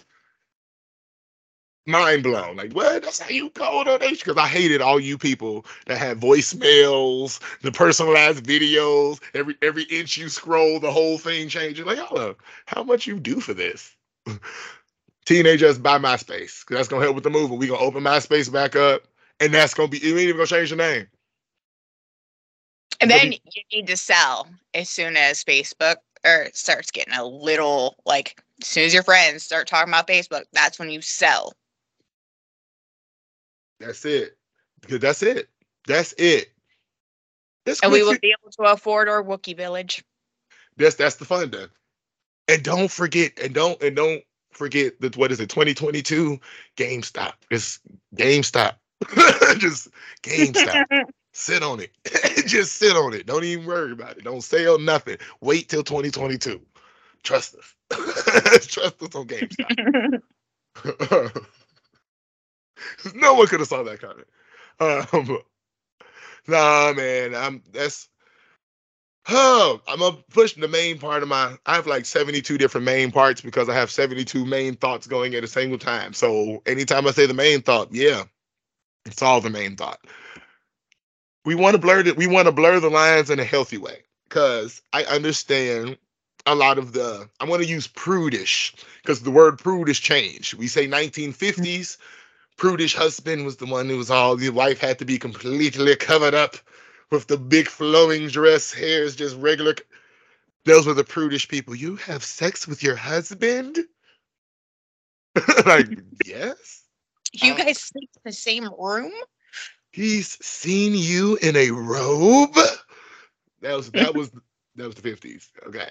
[1.86, 2.56] Mind blown.
[2.56, 3.04] Like, what?
[3.04, 4.18] That's how you call donation?
[4.26, 9.22] Because I hated all you people that had voicemails, the personalized videos.
[9.34, 11.86] Every every inch you scroll, the whole thing changes.
[11.86, 12.34] Like, y'all, uh,
[12.66, 13.96] how much you do for this?
[15.26, 17.60] Teenagers buy MySpace because that's gonna help with the movement.
[17.60, 19.04] We gonna open MySpace back up,
[19.40, 20.00] and that's gonna be.
[20.00, 21.08] You ain't even gonna change the name.
[23.02, 27.98] And then you need to sell as soon as Facebook or starts getting a little
[28.06, 31.54] like as soon as your friends start talking about Facebook, that's when you sell.
[33.86, 34.38] That's it.
[34.82, 35.50] Because that's it.
[35.88, 36.52] That's it.
[37.66, 40.04] That's and we will be able to afford our Wookiee village.
[40.78, 41.70] That's that's the fun then.
[42.48, 46.40] And don't forget, and don't and don't forget that what is it, 2022?
[46.76, 47.34] GameStop.
[47.50, 47.80] It's
[48.16, 48.74] GameStop.
[49.60, 49.90] Just
[50.24, 50.86] GameStop.
[51.34, 51.92] sit on it.
[52.48, 53.26] Just sit on it.
[53.26, 54.24] Don't even worry about it.
[54.24, 55.18] Don't sell nothing.
[55.42, 56.62] Wait till 2022.
[57.24, 57.76] Trust us.
[58.68, 60.22] Trust us on GameStop.
[63.16, 64.26] no one could have saw that coming.
[64.80, 65.40] Um,
[66.48, 68.10] nah, man, I'm that's.
[69.30, 71.56] Oh, I'm gonna push the main part of my.
[71.66, 75.46] I have like 72 different main parts because I have 72 main thoughts going at
[75.46, 76.14] a single time.
[76.14, 78.24] So anytime I say the main thought, yeah,
[79.06, 80.00] it's all the main thought.
[81.46, 82.18] We want to blur it.
[82.18, 85.98] We want to blur the lines in a healthy way because I understand
[86.46, 87.30] a lot of the.
[87.40, 90.56] I want to use prudish because the word prudish changed.
[90.56, 91.98] We say 1950s
[92.58, 96.34] prudish husband was the one who was all the wife had to be completely covered
[96.34, 96.56] up
[97.12, 99.76] with the big flowing dress, hairs just regular.
[100.66, 101.76] Those were the prudish people.
[101.76, 103.78] You have sex with your husband?
[105.66, 105.88] like,
[106.26, 106.84] yes.
[107.34, 109.12] You uh, guys sleep in the same room?
[109.92, 112.56] He's seen you in a robe.
[113.62, 114.32] That was that was
[114.76, 115.50] that was the fifties.
[115.68, 115.90] Okay,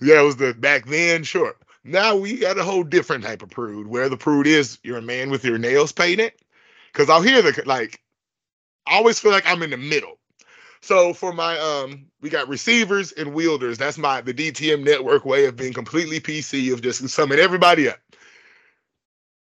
[0.00, 1.24] yeah, it was the back then.
[1.24, 1.54] Sure,
[1.86, 5.02] now we got a whole different type of prude where the prude is you're a
[5.02, 6.32] man with your nails painted.
[6.92, 8.00] Cause I'll hear the like,
[8.86, 10.18] I always feel like I'm in the middle.
[10.80, 13.78] So for my um, we got receivers and wielders.
[13.78, 17.98] That's my the DTM network way of being completely PC of just summing everybody up.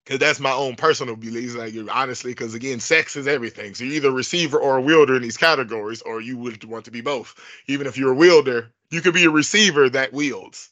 [0.06, 1.56] Cause that's my own personal beliefs.
[1.56, 3.74] Like honestly, because again, sex is everything.
[3.74, 6.86] So you're either a receiver or a wielder in these categories, or you would want
[6.86, 7.36] to be both.
[7.68, 10.72] Even if you're a wielder, you could be a receiver that wields.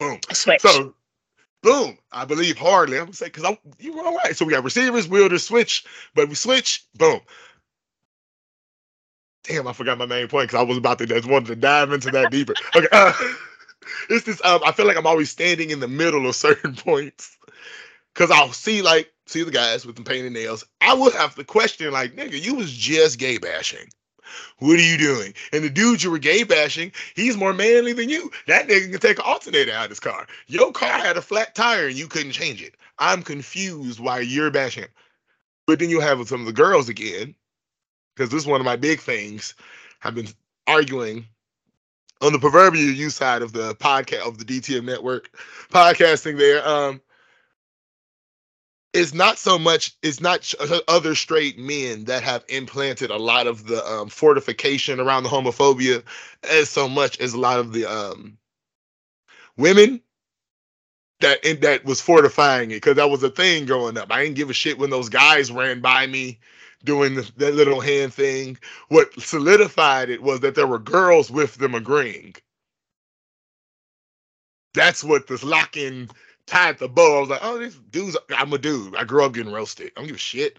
[0.00, 0.18] Boom.
[0.32, 0.62] Switch.
[0.62, 0.94] So,
[1.62, 1.98] boom.
[2.12, 2.98] I believe hardly.
[2.98, 4.36] I'm gonna say because I'm you were all right.
[4.36, 5.84] So we got receivers, wielders, switch,
[6.14, 6.86] but we switch.
[6.96, 7.20] Boom.
[9.44, 11.92] Damn, I forgot my main point because I was about to just wanted to dive
[11.92, 12.54] into that deeper.
[12.76, 12.88] Okay.
[12.92, 13.12] Uh,
[14.10, 14.40] it's this.
[14.44, 17.38] Um, I feel like I'm always standing in the middle of certain points
[18.14, 20.64] because I'll see like see the guys with the painted nails.
[20.80, 23.88] I would have to question like, nigga, you was just gay bashing.
[24.58, 25.34] What are you doing?
[25.52, 28.30] And the dude you were gay bashing, he's more manly than you.
[28.46, 30.26] That nigga can take an alternator out of his car.
[30.46, 32.74] Your car had a flat tire and you couldn't change it.
[32.98, 34.84] I'm confused why you're bashing.
[34.84, 34.90] Him.
[35.66, 37.34] But then you have some of the girls again,
[38.14, 39.54] because this is one of my big things.
[40.02, 40.28] I've been
[40.66, 41.26] arguing
[42.20, 45.30] on the proverbial you side of the podcast of the DTM network
[45.70, 46.66] podcasting there.
[46.66, 47.00] Um,
[48.92, 50.52] it's not so much it's not
[50.88, 56.02] other straight men that have implanted a lot of the um, fortification around the homophobia
[56.50, 58.36] as so much as a lot of the um,
[59.56, 60.00] women
[61.20, 64.10] that in, that was fortifying it because that was a thing growing up.
[64.10, 66.38] I didn't give a shit when those guys ran by me
[66.84, 68.58] doing the, that little hand thing.
[68.88, 72.34] What solidified it was that there were girls with them agreeing.
[74.74, 76.10] That's what this lock-in
[76.50, 77.16] tied the bow.
[77.16, 78.96] I was like, oh, these dudes, I'm a dude.
[78.96, 79.92] I grew up getting roasted.
[79.96, 80.58] I don't give a shit.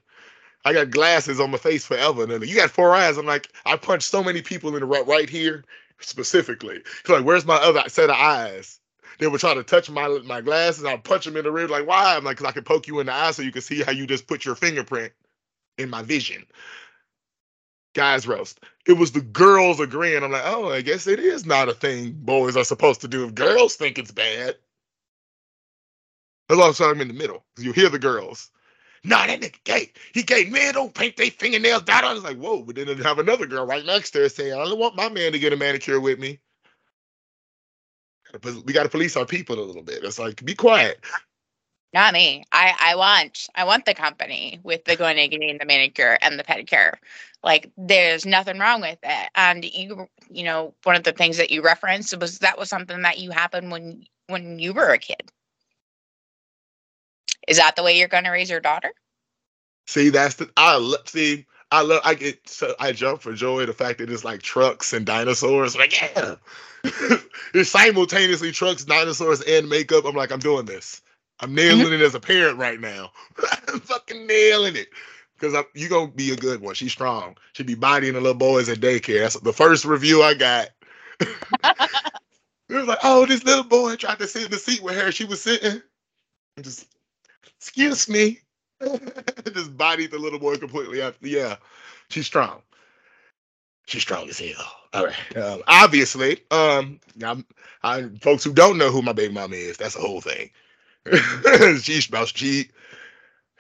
[0.64, 2.24] I got glasses on my face forever.
[2.24, 3.18] And then you got four eyes.
[3.18, 5.66] I'm like, I punched so many people in the right, right here
[6.00, 6.78] specifically.
[6.78, 8.80] It's like, where's my other set of eyes?
[9.20, 10.86] They would try to touch my my glasses.
[10.86, 11.70] I'd punch them in the rib.
[11.70, 12.16] Like, why?
[12.16, 13.92] I'm like, because I can poke you in the eye so you can see how
[13.92, 15.14] you just put your fingerprint
[15.78, 16.46] in my vision.
[17.94, 18.62] Guys roast.
[18.88, 20.24] It was the girls agreeing.
[20.24, 23.26] I'm like, oh, I guess it is not a thing boys are supposed to do.
[23.26, 24.56] If girls think it's bad,
[26.58, 27.44] that's why I'm in the middle.
[27.58, 28.50] You hear the girls.
[29.04, 29.92] Nah, that nigga gay.
[30.14, 30.46] He gay.
[30.46, 31.84] Man, don't paint their fingernails.
[31.86, 32.62] That I was like, whoa.
[32.62, 35.10] But then I have another girl right next to her saying, I don't want my
[35.10, 36.40] man to get a manicure with me.
[38.66, 40.04] We got to police our people a little bit.
[40.04, 41.04] It's like, be quiet.
[41.94, 42.46] Not me.
[42.54, 46.44] I I want I want the company with the going and the manicure and the
[46.44, 46.94] pedicure.
[47.44, 49.30] Like there's nothing wrong with it.
[49.36, 53.02] And you you know one of the things that you referenced was that was something
[53.02, 55.32] that you happened when when you were a kid.
[57.48, 58.92] Is that the way you're going to raise your daughter?
[59.88, 61.08] See, that's the I love.
[61.08, 62.02] See, I love.
[62.06, 65.76] I get so I jump for joy the fact that it's like trucks and dinosaurs.
[65.76, 66.36] Like yeah,
[67.54, 70.06] it's simultaneously trucks, dinosaurs, and makeup.
[70.06, 71.02] I'm like, I'm doing this.
[71.40, 71.94] I'm nailing mm-hmm.
[71.94, 73.12] it as a parent right now.
[73.68, 74.90] I'm fucking nailing it.
[75.38, 76.76] Because you gonna be a good one.
[76.76, 77.36] She's strong.
[77.54, 79.22] She be bodying the little boys at daycare.
[79.22, 80.70] That's the first review I got.
[81.20, 81.78] it
[82.70, 85.12] was like, oh, this little boy tried to sit in the seat with her.
[85.12, 85.82] She was sitting.
[86.58, 86.88] And just,
[87.58, 88.40] excuse me.
[89.54, 91.02] just bodied the little boy completely.
[91.02, 91.28] After.
[91.28, 91.58] Yeah,
[92.10, 92.62] she's strong.
[93.88, 94.72] She's strong as hell.
[94.94, 95.38] All right.
[95.38, 97.46] Um, obviously, um, I'm,
[97.84, 100.50] I, folks who don't know who my baby mama is, that's the whole thing.
[101.82, 102.70] she's about she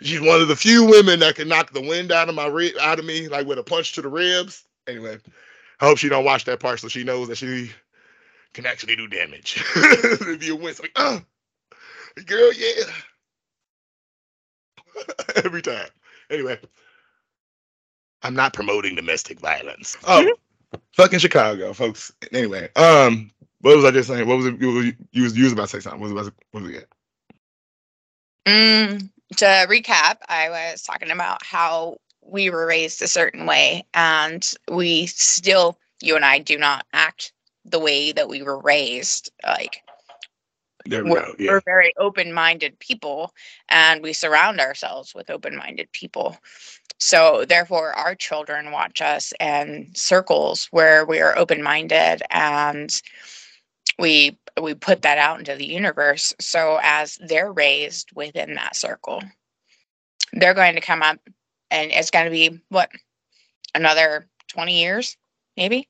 [0.01, 2.73] she's one of the few women that can knock the wind out of my rib
[2.79, 4.63] out of me like with a punch to the ribs.
[4.87, 5.17] Anyway,
[5.79, 7.71] I hope she don't watch that part so she knows that she
[8.53, 9.63] can actually do damage.
[9.75, 10.75] if you win.
[10.79, 11.21] Like, oh,
[12.25, 12.83] girl, yeah.
[15.43, 15.87] Every time.
[16.29, 16.59] Anyway,
[18.23, 19.97] I'm not promoting domestic violence.
[20.07, 20.33] Oh,
[20.93, 22.13] fucking Chicago, folks.
[22.31, 23.29] Anyway, um,
[23.59, 24.27] what was I just saying?
[24.27, 24.61] What was it?
[24.61, 25.99] You was you was, you was about to say something.
[25.99, 26.87] What was about to, what was it?
[28.47, 34.47] Mm, to recap, I was talking about how we were raised a certain way, and
[34.69, 37.33] we still, you and I, do not act
[37.65, 39.31] the way that we were raised.
[39.45, 39.83] Like,
[40.89, 41.51] we we're, go, yeah.
[41.51, 43.33] we're very open-minded people,
[43.69, 46.37] and we surround ourselves with open-minded people.
[46.99, 53.01] So, therefore, our children watch us in circles where we are open-minded and
[53.97, 59.21] we we put that out into the universe so as they're raised within that circle
[60.33, 61.19] they're going to come up
[61.69, 62.89] and it's going to be what
[63.75, 65.17] another 20 years
[65.55, 65.87] maybe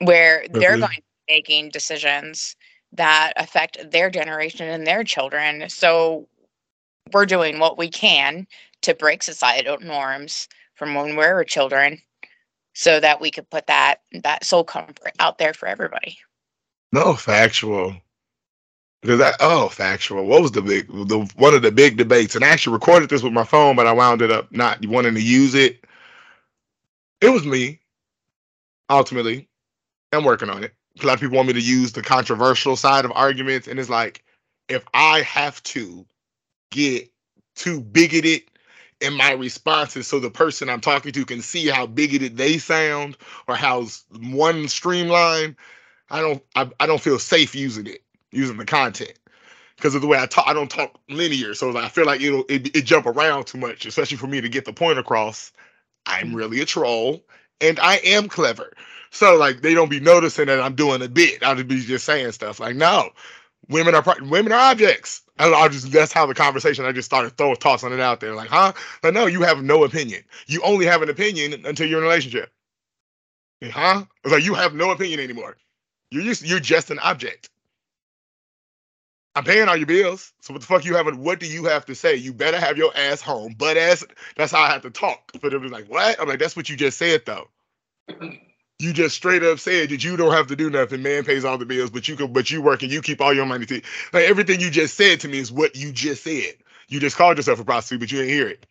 [0.00, 0.80] where they're mm-hmm.
[0.80, 2.56] going to be making decisions
[2.98, 6.28] that affect their generation and their children so
[7.12, 8.46] we're doing what we can
[8.82, 12.00] to break societal norms from when we were children
[12.74, 16.16] so that we could put that that soul comfort out there for everybody.
[16.92, 17.96] No, factual.
[19.02, 20.24] Because that oh, factual.
[20.26, 22.34] What was the big the one of the big debates?
[22.34, 25.14] And I actually recorded this with my phone, but I wound it up not wanting
[25.14, 25.84] to use it.
[27.20, 27.80] It was me,
[28.88, 29.48] ultimately.
[30.12, 30.72] I'm working on it.
[31.02, 33.90] A lot of people want me to use the controversial side of arguments, and it's
[33.90, 34.24] like
[34.68, 36.06] if I have to
[36.70, 37.10] get
[37.54, 38.42] too bigoted
[39.00, 43.16] in my responses so the person I'm talking to can see how bigoted they sound
[43.46, 43.86] or how
[44.18, 45.56] one streamline.
[46.10, 49.14] I don't I, I don't feel safe using it, using the content.
[49.76, 52.44] Because of the way I talk, I don't talk linear, so I feel like it'll
[52.48, 55.52] it, it jump around too much, especially for me to get the point across.
[56.06, 56.34] I'm mm.
[56.34, 57.22] really a troll,
[57.60, 58.72] and I am clever.
[59.10, 61.42] So like they don't be noticing that I'm doing a bit.
[61.42, 63.10] I'll be just saying stuff like, no,
[63.68, 65.22] women are women are objects.
[65.38, 66.84] I, I just that's how the conversation.
[66.84, 68.72] I just started throwing tossing it out there, like, huh?
[69.02, 70.22] But no, you have no opinion.
[70.46, 72.50] You only have an opinion until you're in a relationship.
[73.64, 74.04] Huh?
[74.24, 75.56] It's like you have no opinion anymore.
[76.10, 77.50] You're just you're just an object.
[79.34, 80.32] I'm paying all your bills.
[80.40, 81.22] So what the fuck you having?
[81.22, 82.16] What do you have to say?
[82.16, 83.54] You better have your ass home.
[83.56, 84.04] But as
[84.36, 85.30] that's how I have to talk.
[85.40, 86.20] For them to like, what?
[86.20, 87.48] I'm like, that's what you just said though
[88.78, 91.02] you just straight up said that you don't have to do nothing.
[91.02, 93.34] Man pays all the bills, but you can, but you work and you keep all
[93.34, 93.66] your money.
[93.66, 96.54] To, like everything you just said to me is what you just said.
[96.88, 98.66] You just called yourself a prostitute, but you didn't hear it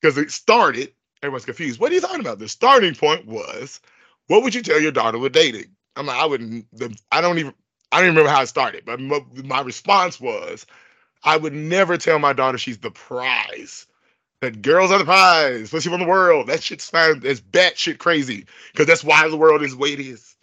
[0.00, 0.92] because it started.
[1.22, 1.80] Everyone's confused.
[1.80, 2.38] What are you talking about?
[2.38, 3.80] The starting point was,
[4.26, 5.66] what would you tell your daughter with dating?
[5.96, 6.66] I'm like, I wouldn't.
[6.76, 7.54] The, I don't even.
[7.92, 10.64] I don't even remember how it started, but my, my response was,
[11.24, 13.86] I would never tell my daughter she's the prize
[14.42, 16.48] that girls are the prize, especially from the world.
[16.48, 17.22] That shit's fine.
[17.24, 20.34] It's batshit crazy because that's why the world is the way it is.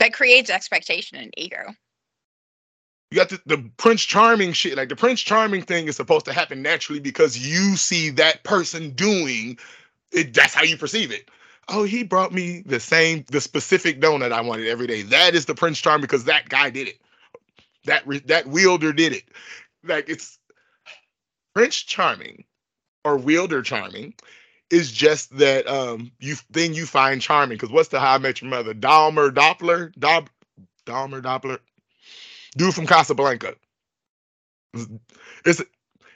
[0.00, 1.72] That creates expectation and ego.
[3.12, 4.76] You got the, the Prince Charming shit.
[4.76, 8.90] Like the Prince Charming thing is supposed to happen naturally because you see that person
[8.90, 9.56] doing
[10.10, 10.34] it.
[10.34, 11.30] That's how you perceive it.
[11.68, 15.02] Oh, he brought me the same, the specific donut I wanted every day.
[15.02, 17.00] That is the Prince Charming because that guy did it.
[17.84, 19.22] That that wielder did it.
[19.84, 20.36] Like it's
[21.54, 22.44] Prince Charming
[23.06, 24.12] or wielder charming
[24.68, 27.56] is just that um you thing you find charming.
[27.56, 28.74] Because what's the How I Met Your Mother?
[28.74, 30.28] Dalmer Doppler, Dop,
[30.84, 31.60] Dalmer Doppler,
[32.56, 33.54] dude from Casablanca.
[35.44, 35.62] It's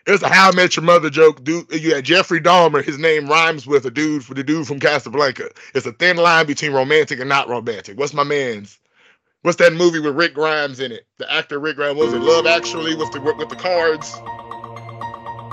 [0.06, 1.44] it's a How I Met Your Mother joke.
[1.44, 2.84] Dude, you had Jeffrey Dahmer.
[2.84, 5.50] His name rhymes with a dude for the dude from Casablanca.
[5.74, 7.98] It's a thin line between romantic and not romantic.
[7.98, 8.78] What's my man's?
[9.42, 11.06] What's that movie with Rick Grimes in it?
[11.18, 14.12] The actor Rick Grimes was it Love Actually with the with the cards.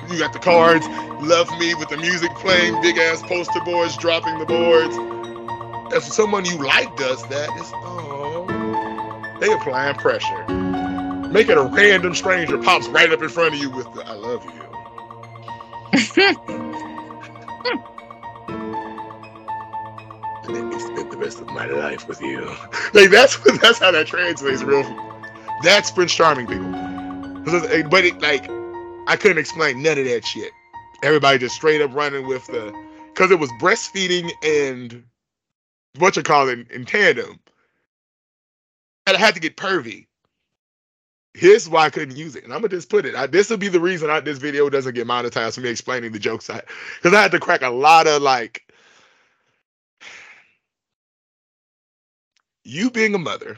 [0.09, 0.87] You got the cards,
[1.21, 4.95] Love Me with the music playing, big ass poster boards dropping the boards.
[5.93, 8.47] If someone you like does that, it's oh,
[9.41, 10.45] they applying pressure.
[11.29, 14.13] Make it a random stranger pops right up in front of you with the I
[14.13, 14.51] love you.
[20.43, 22.45] and let me spend the rest of my life with you.
[22.93, 24.83] Like that's that's how that translates real.
[25.63, 26.71] That's Prince Charming people.
[27.89, 28.56] But it like
[29.07, 30.51] I couldn't explain none of that shit.
[31.01, 32.73] Everybody just straight up running with the
[33.13, 35.03] because it was breastfeeding and
[35.97, 37.39] what you call it in tandem.
[39.07, 40.07] And I had to get pervy.
[41.33, 42.43] Here's why I couldn't use it.
[42.43, 43.31] And I'm gonna just put it.
[43.31, 46.19] this will be the reason I, this video doesn't get monetized for me explaining the
[46.19, 46.61] jokes I
[46.97, 48.63] because I had to crack a lot of like
[52.65, 53.57] you being a mother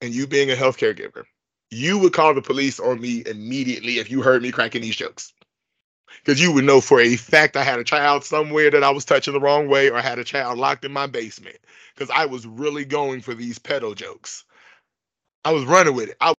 [0.00, 1.26] and you being a healthcare giver,
[1.70, 5.32] you would call the police on me immediately if you heard me cracking these jokes.
[6.24, 9.04] Because you would know for a fact I had a child somewhere that I was
[9.04, 11.58] touching the wrong way or had a child locked in my basement.
[11.94, 14.44] Because I was really going for these pedo jokes.
[15.44, 16.16] I was running with it.
[16.20, 16.34] I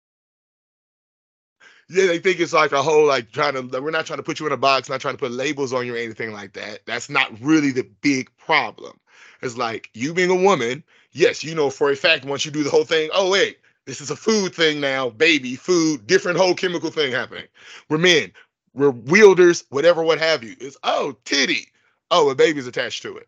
[1.90, 3.82] yeah, they think it's like a whole like trying to.
[3.82, 5.86] We're not trying to put you in a box, not trying to put labels on
[5.86, 6.80] you or anything like that.
[6.86, 9.00] That's not really the big problem.
[9.42, 10.84] It's like you being a woman.
[11.12, 13.10] Yes, you know for a fact once you do the whole thing.
[13.14, 13.60] Oh wait,
[13.92, 17.44] this is a food thing now, baby food, different whole chemical thing happening.
[17.90, 18.32] We're men.
[18.74, 20.56] We're wielders, whatever, what have you.
[20.62, 21.68] It's oh titty.
[22.10, 23.28] Oh, a baby's attached to it.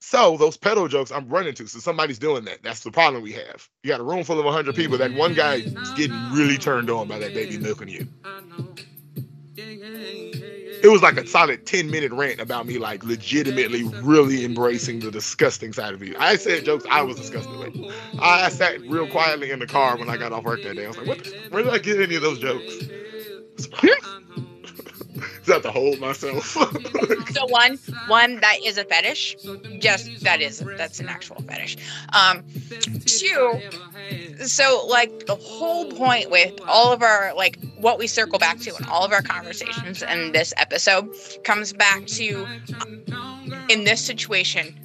[0.00, 1.66] So those pedo jokes I'm running to.
[1.66, 2.62] So somebody's doing that.
[2.62, 3.68] That's the problem we have.
[3.82, 4.96] You got a room full of 100 people.
[4.96, 8.06] That one guy is getting really turned on by that baby milking you.
[10.82, 15.10] It was like a solid 10 minute rant about me, like legitimately really embracing the
[15.12, 16.16] disgusting side of you.
[16.18, 17.94] I said jokes I was disgusted with.
[18.20, 20.84] I sat real quietly in the car when I got off work that day.
[20.84, 22.88] I was like, what the, where did I get any of those jokes?
[25.48, 26.44] I have to hold myself.
[27.32, 29.36] so one, one that is a fetish.
[29.78, 31.76] Just that is that's an actual fetish.
[32.12, 32.44] Um,
[33.06, 33.60] two.
[34.44, 38.76] So like the whole point with all of our like what we circle back to
[38.76, 41.08] in all of our conversations in this episode
[41.44, 42.46] comes back to
[43.68, 44.78] in this situation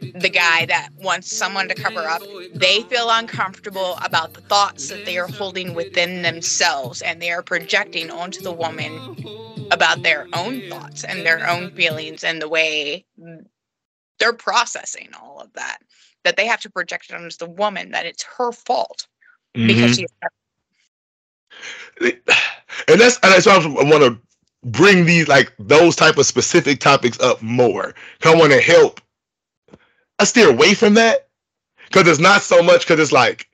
[0.00, 2.22] the guy that wants someone to cover up,
[2.54, 7.42] they feel uncomfortable about the thoughts that they are holding within themselves and they are
[7.42, 13.04] projecting onto the woman about their own thoughts and their own feelings and the way
[14.18, 15.78] they're processing all of that.
[16.24, 19.06] That they have to project it onto the woman that it's her fault
[19.54, 19.66] mm-hmm.
[19.66, 20.08] because she's.
[22.88, 24.18] And that's and that's why I want to
[24.64, 27.94] bring these like those type of specific topics up more.
[28.24, 29.00] I want to help
[30.18, 31.28] I steer away from that
[31.86, 33.48] because it's not so much because it's like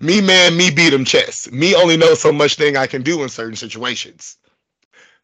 [0.00, 1.50] me man, me beat him chess.
[1.50, 4.36] Me only know so much thing I can do in certain situations.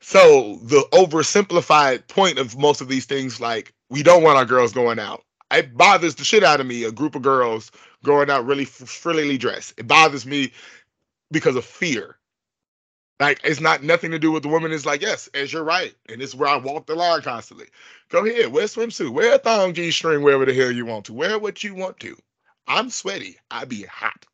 [0.01, 4.73] So the oversimplified point of most of these things, like we don't want our girls
[4.73, 5.25] going out.
[5.51, 6.85] It bothers the shit out of me.
[6.85, 7.71] A group of girls
[8.05, 9.75] going out really frillily dressed.
[9.79, 10.53] It bothers me
[11.31, 12.19] because of fear.
[13.19, 14.73] Like it's not nothing to do with the woman.
[14.73, 15.95] It's like, yes, as you're right.
[16.09, 17.67] And it's where I walk the line constantly.
[18.11, 21.07] Go ahead, wear a swimsuit, wear a thong G string wherever the hell you want
[21.07, 21.15] to.
[21.15, 22.17] Wear what you want to.
[22.69, 23.37] I'm sweaty.
[23.51, 24.27] I be hot.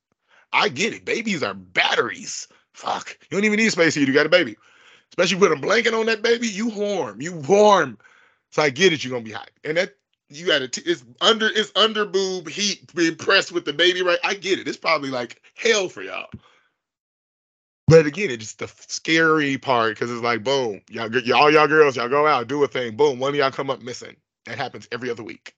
[0.53, 1.05] I get it.
[1.05, 2.49] Babies are batteries.
[2.73, 3.17] Fuck.
[3.31, 4.09] You don't even need space heat.
[4.09, 4.57] You got a baby.
[5.11, 7.21] Especially put a blanket on that baby, you warm.
[7.21, 7.99] You warm.
[8.51, 9.51] So I get it, you're gonna be hot.
[9.63, 9.95] And that
[10.29, 10.79] you got it.
[10.79, 14.19] It's under it's under boob heat being pressed with the baby, right?
[14.25, 14.67] I get it.
[14.67, 16.29] It's probably like hell for y'all.
[17.89, 21.97] But again, it's just the scary part because it's like, boom, y'all, y'all, y'all girls,
[21.97, 24.17] y'all go out, do a thing, boom, one of y'all come up missing.
[24.47, 25.55] That happens every other week.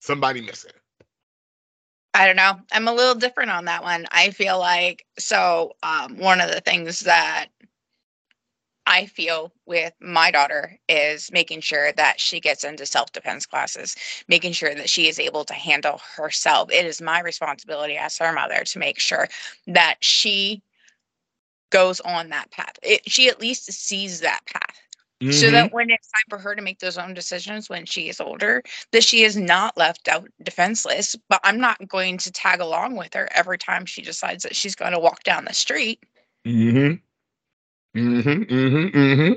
[0.00, 0.72] Somebody missing.
[2.14, 2.58] I don't know.
[2.72, 4.06] I'm a little different on that one.
[4.10, 5.72] I feel like so.
[5.82, 7.46] Um, one of the things that
[8.86, 13.94] I feel with my daughter is making sure that she gets into self defense classes,
[14.26, 16.72] making sure that she is able to handle herself.
[16.72, 19.28] It is my responsibility as her mother to make sure
[19.68, 20.62] that she
[21.70, 22.78] goes on that path.
[22.82, 24.76] It, she at least sees that path.
[25.22, 25.32] Mm-hmm.
[25.32, 28.20] So that when it's time for her to make those own decisions when she is
[28.20, 28.62] older,
[28.92, 31.14] that she is not left out defenseless.
[31.28, 34.74] But I'm not going to tag along with her every time she decides that she's
[34.74, 36.02] going to walk down the street.
[36.46, 36.94] Mm-hmm.
[37.98, 38.42] Mm-hmm.
[38.42, 38.98] Mm-hmm.
[38.98, 39.32] Mm-hmm.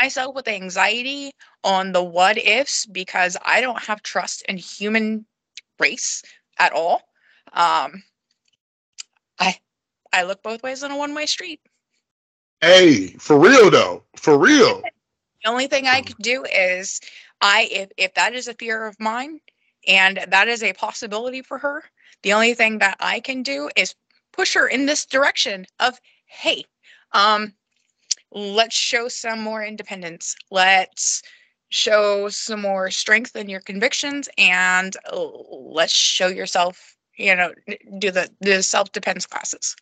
[0.00, 1.32] Myself with anxiety
[1.62, 5.26] on the what ifs because I don't have trust in human
[5.78, 6.22] race
[6.58, 7.02] at all.
[7.52, 8.02] Um,
[9.38, 9.58] I
[10.12, 11.60] I look both ways on a one way street.
[12.60, 14.82] Hey, for real though, for real.
[15.44, 17.00] The only thing I can do is
[17.40, 19.40] I if if that is a fear of mine
[19.86, 21.84] and that is a possibility for her,
[22.22, 23.94] the only thing that I can do is
[24.32, 26.64] push her in this direction of hey,
[27.12, 27.54] um
[28.30, 30.36] let's show some more independence.
[30.50, 31.22] Let's
[31.68, 37.52] show some more strength in your convictions and let's show yourself you know,
[37.98, 39.76] do the the self defense classes.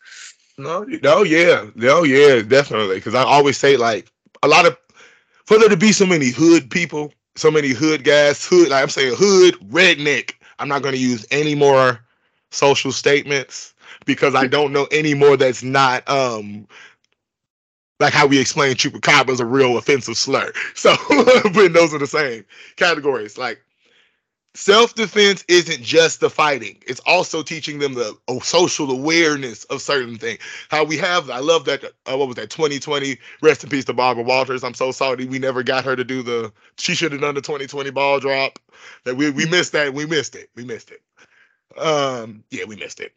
[0.57, 2.95] No, no, yeah, no, yeah, definitely.
[2.97, 4.11] Because I always say like
[4.43, 4.77] a lot of
[5.45, 8.69] for there to be so many hood people, so many hood guys, hood.
[8.69, 10.33] Like I'm saying, hood redneck.
[10.59, 11.99] I'm not going to use any more
[12.51, 13.73] social statements.
[14.05, 16.67] because I don't know anymore that's not um
[17.99, 20.51] like how we explain chupacabra is a real offensive slur.
[20.75, 20.95] So
[21.53, 22.45] but those are the same
[22.77, 23.37] categories.
[23.37, 23.61] Like
[24.53, 26.77] self-defense isn't just the fighting.
[26.85, 30.39] It's also teaching them the oh, social awareness of certain things.
[30.69, 33.93] How we have i love that uh, what was that 2020 rest in peace to
[33.93, 34.63] barbara walters.
[34.63, 37.41] I'm so sorry we never got her to do the she should have done the
[37.41, 38.59] 2020 ball drop.
[39.05, 41.01] That we, we missed that we missed it we missed it.
[41.79, 43.13] Um yeah we missed it.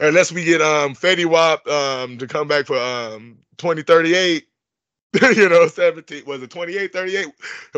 [0.00, 4.46] Unless we get um Fetty Wap um to come back for um 2038
[5.36, 7.26] you know 17 was it 28 38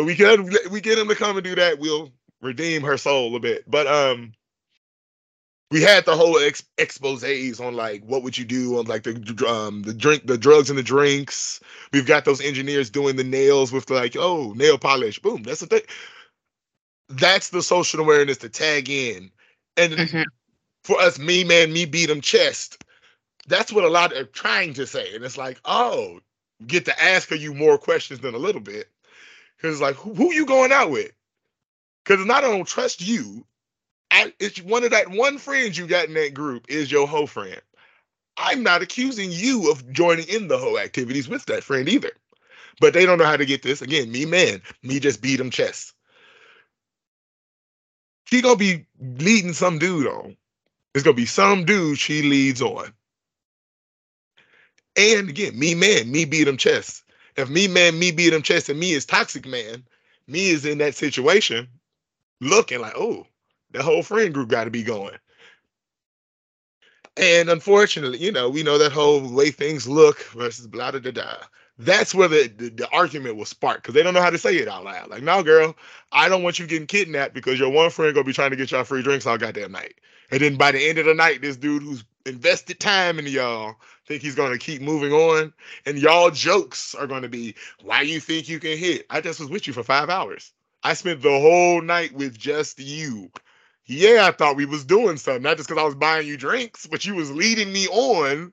[0.04, 1.78] we can we get him to come and do that.
[1.78, 3.64] We'll redeem her soul a bit.
[3.68, 4.32] But um,
[5.70, 9.46] we had the whole ex- exposes on like what would you do on like the
[9.48, 11.60] um the drink the drugs and the drinks.
[11.92, 15.42] We've got those engineers doing the nails with like oh nail polish, boom.
[15.42, 15.82] That's the thing.
[17.08, 19.30] That's the social awareness to tag in,
[19.76, 20.22] and mm-hmm.
[20.84, 22.84] for us, me man, me beat them chest.
[23.48, 26.20] That's what a lot are trying to say, and it's like oh,
[26.66, 28.88] get to ask her you more questions than a little bit,
[29.56, 31.12] because like who, who you going out with?
[32.04, 33.44] Because not I don't trust you,
[34.10, 37.26] I, it's one of that one friends you got in that group is your whole
[37.26, 37.60] friend.
[38.36, 42.10] I'm not accusing you of joining in the whole activities with that friend either.
[42.80, 43.82] But they don't know how to get this.
[43.82, 45.92] Again, me man, me just beat them chest.
[48.26, 50.36] She gonna be leading some dude on.
[50.94, 52.92] It's gonna be some dude she leads on.
[54.96, 57.04] And again, me man, me beat them chest.
[57.36, 59.84] If me man, me beat them chest, and me is toxic man,
[60.26, 61.68] me is in that situation,
[62.40, 63.26] looking like, oh,
[63.70, 65.16] the whole friend group got to be going.
[67.16, 71.10] And unfortunately, you know, we know that whole way things look versus blah da da
[71.10, 71.34] da.
[71.78, 74.56] That's where the, the, the argument will spark because they don't know how to say
[74.56, 75.08] it out loud.
[75.08, 75.74] Like, no, girl,
[76.12, 78.70] I don't want you getting kidnapped because your one friend gonna be trying to get
[78.70, 79.94] y'all free drinks all goddamn night.
[80.30, 83.76] And then by the end of the night, this dude who's invested time in y'all
[84.06, 85.52] think he's gonna keep moving on.
[85.86, 89.06] And y'all jokes are gonna be, why you think you can hit?
[89.10, 90.52] I just was with you for five hours.
[90.82, 93.30] I spent the whole night with just you.
[93.86, 96.86] Yeah, I thought we was doing something, not just because I was buying you drinks,
[96.86, 98.52] but you was leading me on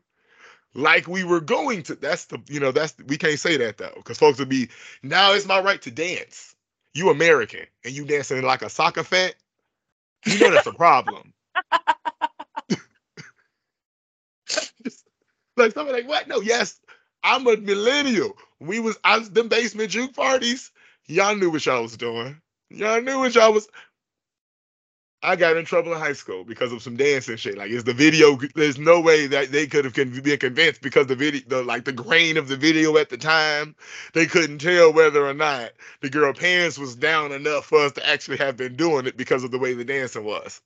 [0.76, 1.96] like we were going to.
[1.96, 4.70] That's the, you know, that's we can't say that though, because folks would be
[5.04, 6.56] now it's my right to dance.
[6.94, 9.36] You American and you dancing like a soccer fat.
[10.26, 11.34] You know that's a problem.
[15.58, 16.28] like somebody like what?
[16.28, 16.80] No, yes,
[17.24, 18.34] I'm a millennial.
[18.60, 20.72] We was I was them basement juke parties.
[21.08, 22.42] Y'all knew what y'all was doing.
[22.70, 23.68] Y'all knew what y'all was.
[25.24, 27.58] I got in trouble in high school because of some dancing shit.
[27.58, 28.38] Like, is the video?
[28.56, 31.94] There's no way that they could have been convinced because the video, the like the
[31.94, 33.76] grain of the video at the time,
[34.14, 38.08] they couldn't tell whether or not the girl pants was down enough for us to
[38.08, 40.62] actually have been doing it because of the way the dancing was.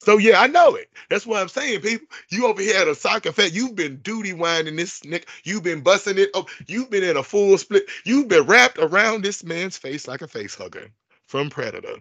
[0.00, 0.90] So yeah, I know it.
[1.10, 2.06] That's what I'm saying, people.
[2.30, 5.28] You over here at a soccer fest, you've been duty winding this nick.
[5.44, 6.48] You've been busting it up.
[6.66, 7.88] You've been in a full split.
[8.04, 10.88] You've been wrapped around this man's face like a face hugger
[11.26, 11.96] from Predator.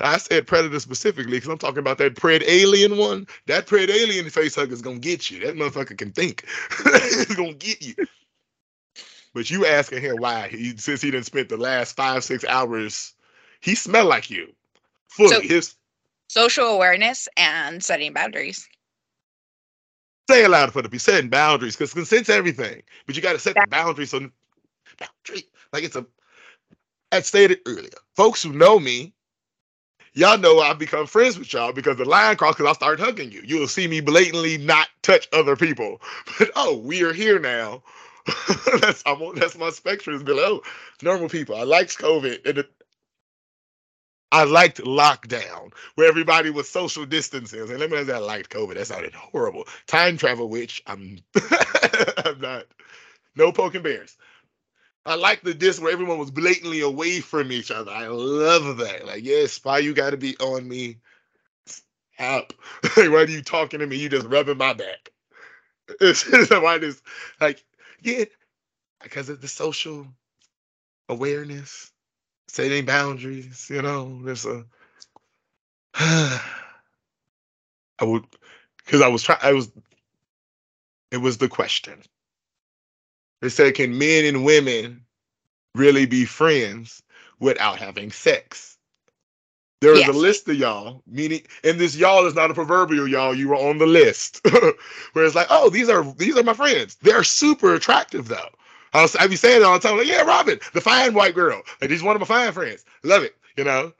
[0.00, 3.26] Now, I said Predator specifically because I'm talking about that Predalien one.
[3.46, 5.40] That Predalien face hugger is gonna get you.
[5.44, 6.44] That motherfucker can think.
[6.86, 7.94] it's gonna get you.
[9.34, 13.14] But you asking him why he since he didn't spend the last five six hours,
[13.60, 14.52] he smell like you.
[15.08, 15.74] Fully so, his
[16.32, 18.66] social awareness and setting boundaries.
[20.30, 23.38] Say it louder for the be setting boundaries because consent's everything, but you got to
[23.38, 24.10] set the boundaries.
[24.10, 24.30] So
[24.98, 26.06] boundary, like it's a.
[27.10, 29.12] I stated earlier, folks who know me,
[30.14, 33.30] y'all know I've become friends with y'all because the line cross because I start hugging
[33.30, 33.42] you.
[33.44, 36.00] You'll see me blatantly not touch other people,
[36.38, 37.82] but oh, we are here now.
[38.80, 40.62] that's I'm, that's my spectrum is below
[41.02, 41.56] normal people.
[41.56, 42.64] I likes COVID, and
[44.32, 47.60] I liked lockdown, where everybody was social distancing.
[47.60, 48.74] And let me say I liked COVID.
[48.74, 49.66] That sounded horrible.
[49.86, 51.18] Time travel, which I'm
[52.24, 52.64] I'm not.
[53.36, 54.16] No poking bears.
[55.04, 57.90] I like the disc where everyone was blatantly away from each other.
[57.90, 59.06] I love that.
[59.06, 60.98] Like, yes, spy, you got to be on me.
[62.16, 62.54] Help.
[62.96, 63.96] Why are you talking to me?
[63.96, 65.10] You just rubbing my back.
[66.00, 67.02] It's why this,
[67.40, 67.64] like,
[68.02, 68.24] yeah,
[69.02, 70.06] because of the social
[71.08, 71.90] awareness
[72.52, 74.62] setting boundaries, you know, there's uh,
[75.94, 76.40] a
[77.98, 78.24] I would
[78.84, 79.70] because I was trying I was
[81.10, 82.02] it was the question.
[83.40, 85.04] They said, can men and women
[85.74, 87.02] really be friends
[87.40, 88.78] without having sex?
[89.80, 90.08] There is yes.
[90.10, 93.34] a list of y'all, meaning, and this y'all is not a proverbial y'all.
[93.34, 94.40] You were on the list,
[95.12, 96.96] where it's like, oh, these are these are my friends.
[97.02, 98.50] They're super attractive though.
[98.92, 101.34] I, was, I be saying it all the time, like, yeah, Robin, the fine white
[101.34, 101.62] girl.
[101.80, 102.84] Like, he's one of my fine friends.
[103.04, 103.92] Love it, you know?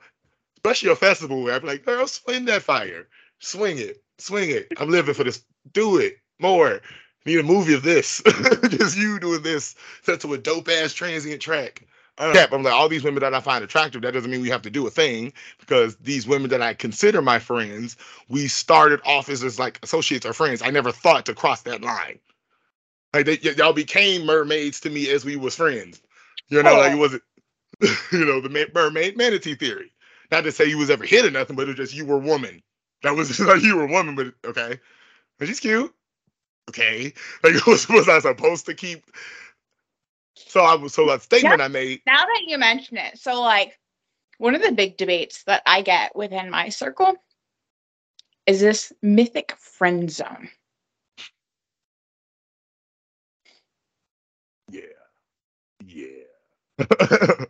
[0.57, 3.07] Especially a festival where I'm like, girl, swing that fire.
[3.39, 4.03] Swing it.
[4.17, 4.67] Swing it.
[4.77, 5.43] I'm living for this.
[5.73, 6.81] Do it more.
[7.25, 8.21] Need a movie of this.
[8.69, 11.85] Just you doing this set to a dope ass transient track.
[12.17, 14.01] I'm like all these women that I find attractive.
[14.03, 17.21] That doesn't mean we have to do a thing because these women that I consider
[17.21, 17.97] my friends,
[18.29, 20.61] we started off as, as like associates or friends.
[20.61, 22.19] I never thought to cross that line.
[23.13, 26.01] Like they, y- y'all became mermaids to me as we was friends.
[26.49, 26.99] You know, like it oh.
[26.99, 27.23] wasn't,
[28.11, 29.91] you know, the mermaid manatee theory.
[30.31, 32.17] Not to say you was ever hit or nothing, but it was just you were
[32.17, 32.61] woman.
[33.03, 34.79] That was just like you were woman, but okay.
[35.37, 35.93] But she's cute.
[36.69, 37.13] Okay.
[37.43, 39.05] Like was, was I supposed to keep
[40.35, 41.65] so I was so that statement yeah.
[41.65, 42.01] I made.
[42.05, 43.77] Now that you mention it, so like
[44.37, 47.13] one of the big debates that I get within my circle
[48.45, 50.49] is this mythic friend zone.
[55.85, 56.07] Yeah.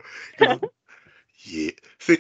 [1.46, 1.72] Yeah.
[2.00, 2.20] See,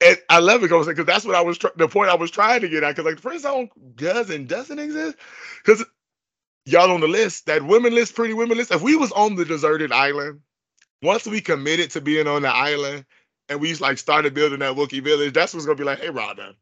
[0.00, 2.62] and I love it because that's what I was tr- the point I was trying
[2.62, 5.16] to get at because like the friend zone does and doesn't exist
[5.64, 5.84] because
[6.66, 8.72] y'all on the list, that women list, pretty women list.
[8.72, 10.40] If we was on the deserted island,
[11.02, 13.06] once we committed to being on the island
[13.48, 16.54] and we like started building that Wookiee village, that's what's gonna be like, hey Rhonda.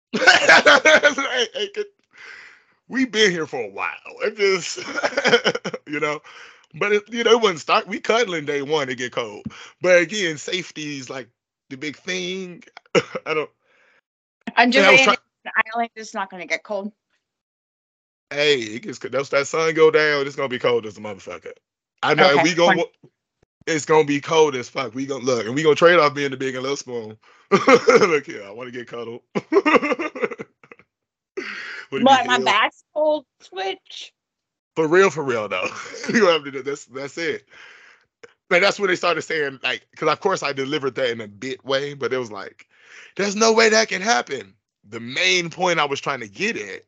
[0.14, 1.84] hey, hey,
[2.88, 3.90] we been here for a while.
[4.22, 4.78] It just
[5.88, 6.20] you know.
[6.74, 7.86] But it, you know, it wouldn't start.
[7.86, 9.44] We cuddling day one to get cold.
[9.80, 11.28] But again, safety is like
[11.70, 12.62] the big thing.
[13.26, 13.50] I don't.
[14.56, 16.92] I'm just saying, try- the island is not going to get cold
[18.32, 21.52] hey, it gets once that sun go down, it's gonna be cold as a motherfucker.
[22.02, 22.42] I know okay.
[22.42, 22.82] we gonna
[23.66, 24.94] it's gonna be cold as fuck.
[24.94, 27.16] We gonna look and we gonna trade off being the big and little spoon.
[27.50, 29.22] look here, I want to get cuddled.
[29.34, 29.42] but
[32.02, 34.12] my back's cold switch.
[34.74, 35.68] For real, for real though.
[36.12, 37.46] you have to do that's that's it.
[38.50, 41.28] Man, that's when they started saying like, because of course I delivered that in a
[41.28, 42.66] bit way, but it was like,
[43.16, 44.54] there's no way that can happen.
[44.88, 46.84] The main point I was trying to get at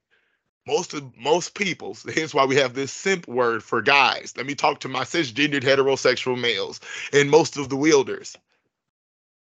[0.67, 4.55] most of most people hence why we have this simp word for guys let me
[4.55, 6.81] talk to my cisgendered heterosexual males
[7.13, 8.37] and most of the wielders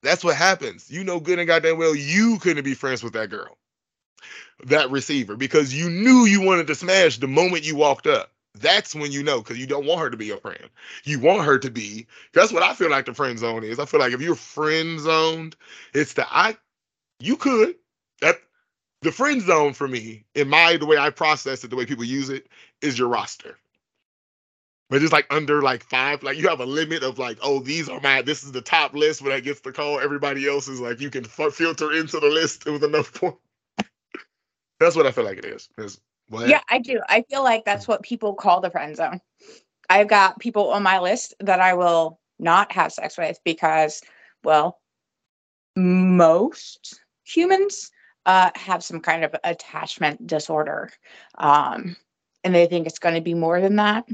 [0.02, 3.30] that's what happens you know good and goddamn well you couldn't be friends with that
[3.30, 3.58] girl
[4.66, 8.96] that receiver because you knew you wanted to smash the moment you walked up that's
[8.96, 10.70] when you know because you don't want her to be your friend
[11.04, 13.86] you want her to be that's what i feel like the friend zone is i
[13.86, 15.56] feel like if you're friend zoned
[15.94, 16.56] it's the i
[17.20, 17.76] you could
[18.22, 18.38] that
[19.02, 22.04] the friend zone for me, in my the way I process it, the way people
[22.04, 22.48] use it,
[22.82, 23.58] is your roster.
[24.90, 27.90] But it's like under like five, like you have a limit of like, oh, these
[27.90, 29.22] are my, this is the top list.
[29.22, 32.28] When I gets the call, everybody else is like, you can f- filter into the
[32.28, 33.40] list with enough points.
[34.80, 35.70] That's what I feel like it is.
[36.28, 36.48] what?
[36.48, 37.02] Yeah, I do.
[37.08, 39.20] I feel like that's what people call the friend zone.
[39.90, 44.02] I've got people on my list that I will not have sex with because,
[44.44, 44.80] well,
[45.76, 47.92] most humans
[48.26, 50.90] uh, have some kind of attachment disorder,
[51.38, 51.96] um,
[52.44, 54.08] and they think it's going to be more than that.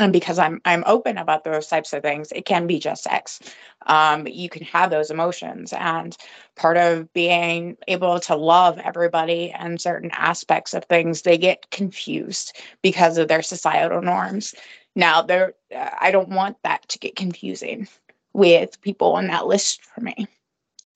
[0.00, 3.38] And because I'm I'm open about those types of things, it can be just sex.
[3.86, 6.16] Um, you can have those emotions, and
[6.56, 12.56] part of being able to love everybody and certain aspects of things, they get confused
[12.82, 14.54] because of their societal norms.
[14.96, 17.86] Now, there, I don't want that to get confusing
[18.32, 20.26] with people on that list for me,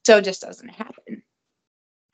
[0.05, 1.23] so it just doesn't happen.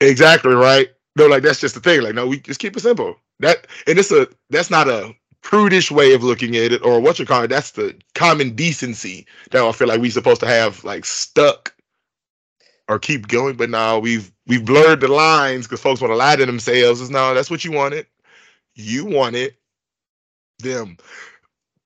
[0.01, 0.89] Exactly right.
[1.15, 2.01] No, like that's just the thing.
[2.01, 3.15] Like, no, we just keep it simple.
[3.39, 5.15] That and it's a that's not a
[5.45, 7.47] prudish way of looking at it, or what you call it.
[7.47, 11.73] That's the common decency that I feel like we're supposed to have like stuck
[12.89, 13.55] or keep going.
[13.55, 16.99] But now we've we've blurred the lines because folks want to lie to themselves.
[16.99, 18.07] Is now that's what you wanted.
[18.73, 19.55] You wanted
[20.59, 20.97] them.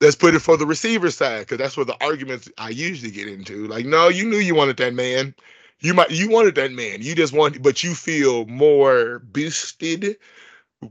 [0.02, 3.28] Let's put it for the receiver side because that's where the arguments I usually get
[3.28, 3.68] into.
[3.68, 5.36] Like, no, you knew you wanted that man
[5.82, 7.02] you might you wanted that man.
[7.02, 10.18] You just want, but you feel more boosted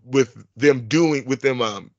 [0.05, 1.91] with them doing with them um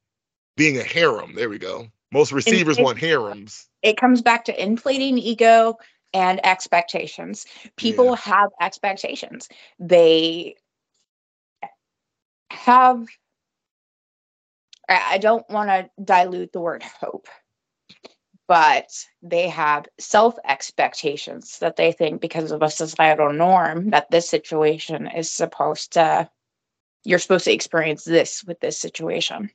[0.59, 1.33] being a harem.
[1.35, 1.87] There we go.
[2.11, 3.67] Most receivers it, want harems.
[3.81, 5.77] It comes back to inflating ego
[6.13, 7.45] and expectations.
[7.77, 8.15] People yeah.
[8.17, 9.47] have expectations.
[9.79, 10.55] They
[12.51, 13.07] have
[14.89, 17.27] I don't want to dilute the word hope
[18.47, 18.89] but
[19.21, 25.07] they have self expectations that they think because of a societal norm that this situation
[25.07, 26.27] is supposed to
[27.05, 29.51] you're supposed to experience this with this situation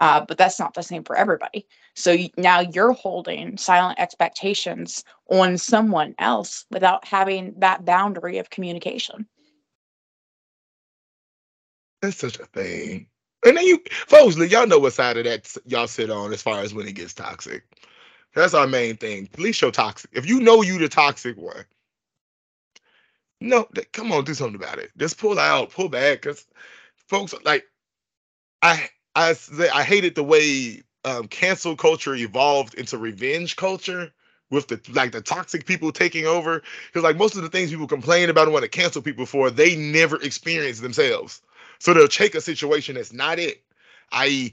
[0.00, 5.56] uh, but that's not the same for everybody so now you're holding silent expectations on
[5.56, 9.26] someone else without having that boundary of communication
[12.02, 13.06] that's such a thing
[13.46, 16.60] and then you folks y'all know what side of that y'all sit on as far
[16.60, 17.64] as when it gets toxic
[18.34, 19.26] that's our main thing.
[19.26, 20.10] Police your toxic.
[20.12, 21.64] If you know you the toxic one,
[23.40, 24.90] no, come on, do something about it.
[24.96, 26.22] Just pull out, pull back.
[26.22, 26.46] Cause
[27.08, 27.64] folks like
[28.62, 29.34] I I
[29.72, 34.12] I hated the way um, cancel culture evolved into revenge culture
[34.50, 36.62] with the like the toxic people taking over.
[36.88, 39.50] Because like most of the things people complain about and want to cancel people for
[39.50, 41.42] they never experience themselves.
[41.78, 43.62] So they'll take a situation that's not it
[44.12, 44.52] i.e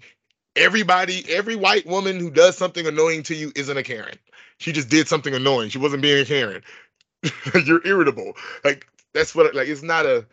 [0.55, 4.18] everybody every white woman who does something annoying to you isn't a karen.
[4.60, 5.70] She just did something annoying.
[5.70, 6.64] She wasn't being a karen.
[7.66, 8.34] You're irritable.
[8.64, 10.26] Like that's what like it's not a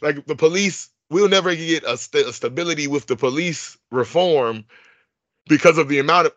[0.00, 4.64] like the police we'll never get a, st- a stability with the police reform
[5.48, 6.32] because of the amount of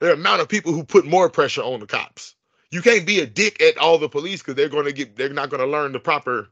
[0.00, 2.34] the amount of people who put more pressure on the cops.
[2.70, 5.50] You can't be a dick at all the police because they're gonna get they're not
[5.50, 6.48] gonna learn the proper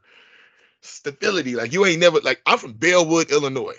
[0.81, 1.55] stability.
[1.55, 3.77] Like you ain't never like I'm from Bellwood, Illinois.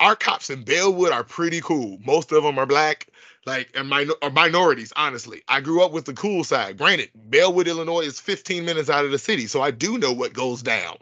[0.00, 1.98] Our cops in Bellwood are pretty cool.
[2.04, 3.08] Most of them are black,
[3.46, 4.92] like and minor or minorities.
[4.96, 6.76] Honestly, I grew up with the cool side.
[6.78, 10.32] Granted, Bellwood, Illinois is 15 minutes out of the city, so I do know what
[10.34, 10.98] goes down.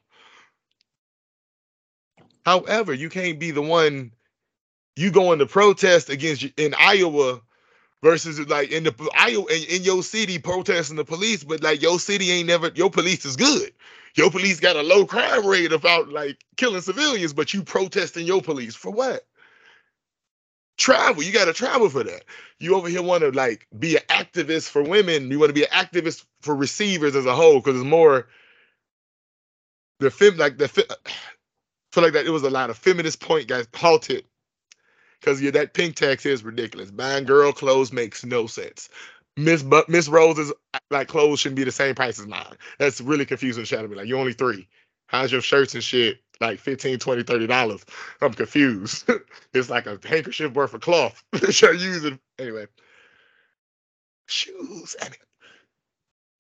[2.45, 4.13] However, you can't be the one
[4.97, 7.41] you going to protest against in Iowa
[8.03, 12.31] versus like in the Iowa in, your city protesting the police, but like your city
[12.31, 13.73] ain't never your police is good.
[14.17, 18.43] Your police got a low crime rate about like killing civilians, but you protesting your
[18.43, 19.27] police for what?
[20.79, 22.25] Travel, you got to travel for that.
[22.59, 25.31] You over here want to like be an activist for women.
[25.31, 28.27] You want to be an activist for receivers as a whole because it's more
[30.01, 30.69] the fem like the
[31.93, 34.25] feel like that it was a lot of feminist point guys halted
[35.21, 36.91] because yeah, that pink tax is ridiculous.
[36.91, 38.89] Buying girl clothes makes no sense.
[39.37, 42.57] Miss but Miss Rose's uh, like clothes shouldn't be the same price as mine.
[42.79, 43.65] That's really confusing.
[43.65, 44.69] Shadow me like you only three.
[45.07, 47.85] How's your shirts and shit like 15 20 30 dollars
[48.21, 49.09] i'm confused
[49.55, 52.67] it's like a handkerchief worth of cloth that you're using anyway
[54.27, 55.13] shoes mean,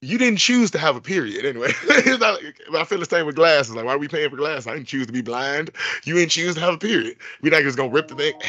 [0.02, 1.72] you didn't choose to have a period anyway.
[1.88, 3.74] like, I feel the same with glasses.
[3.74, 4.66] Like, why are we paying for glasses?
[4.66, 5.70] I didn't choose to be blind.
[6.04, 7.16] You didn't choose to have a period.
[7.42, 8.34] We're not just gonna rip the thing.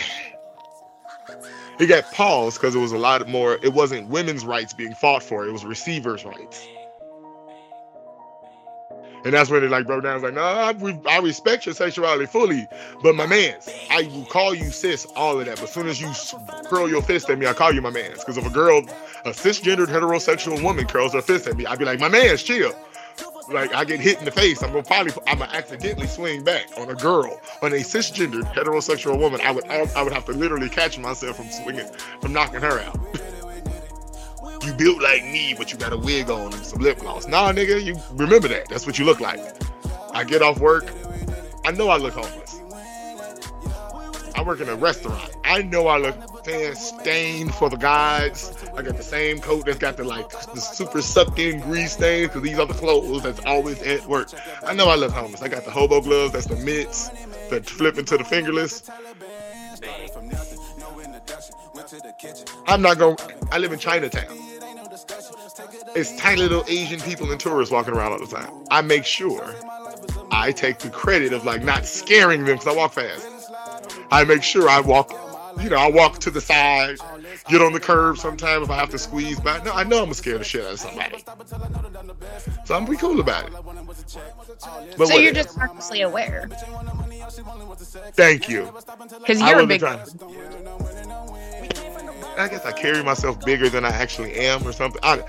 [1.79, 3.57] It got paused because it was a lot more.
[3.63, 5.47] It wasn't women's rights being fought for.
[5.47, 6.67] It was receivers' rights.
[9.23, 10.15] And that's when they like broke down.
[10.15, 10.73] It's like, no, I,
[11.09, 12.67] I respect your sexuality fully,
[13.03, 15.57] but my man's, I will call you sis, all of that.
[15.57, 16.11] But as soon as you
[16.65, 18.19] curl your fist at me, I call you my man's.
[18.19, 18.79] Because if a girl,
[19.25, 22.73] a cisgendered heterosexual woman curls her fist at me, I'd be like, my man's, chill.
[23.49, 26.67] Like I get hit in the face, I'm gonna probably, I'm gonna accidentally swing back
[26.77, 29.41] on a girl, on a cisgendered heterosexual woman.
[29.41, 31.87] I would, I would have to literally catch myself from swinging,
[32.21, 32.97] from knocking her out.
[34.63, 37.27] you built like me, but you got a wig on and some lip gloss.
[37.27, 38.69] Nah, nigga, you remember that.
[38.69, 39.39] That's what you look like.
[40.13, 40.91] I get off work.
[41.65, 42.59] I know I look homeless.
[44.35, 45.29] I work in a restaurant.
[45.43, 46.15] I know I look
[46.73, 48.53] stained for the guys.
[48.75, 52.29] I got the same coat that's got the like the super sucked in grease stains
[52.29, 54.29] because these are the clothes that's always at work.
[54.63, 55.41] I know I look homeless.
[55.41, 57.09] I got the hobo gloves, that's the mitts
[57.49, 58.89] that flip into the fingerless.
[62.67, 63.17] I'm not going.
[63.51, 64.37] I live in Chinatown.
[65.95, 68.51] It's tiny little Asian people and tourists walking around all the time.
[68.69, 69.55] I make sure
[70.31, 73.27] I take the credit of like not scaring them because I walk fast.
[74.11, 75.11] I make sure I walk,
[75.61, 76.97] you know, I walk to the side,
[77.47, 79.63] get on the curb sometimes if I have to squeeze back.
[79.65, 81.23] No, I know I'm gonna scare the shit out of somebody.
[82.65, 83.53] So I'm pretty cool about it.
[84.97, 86.49] But so you're just consciously aware.
[88.13, 88.71] Thank you.
[89.19, 89.81] Because you're a big.
[92.41, 94.99] I guess I carry myself bigger than I actually am or something.
[95.03, 95.23] I,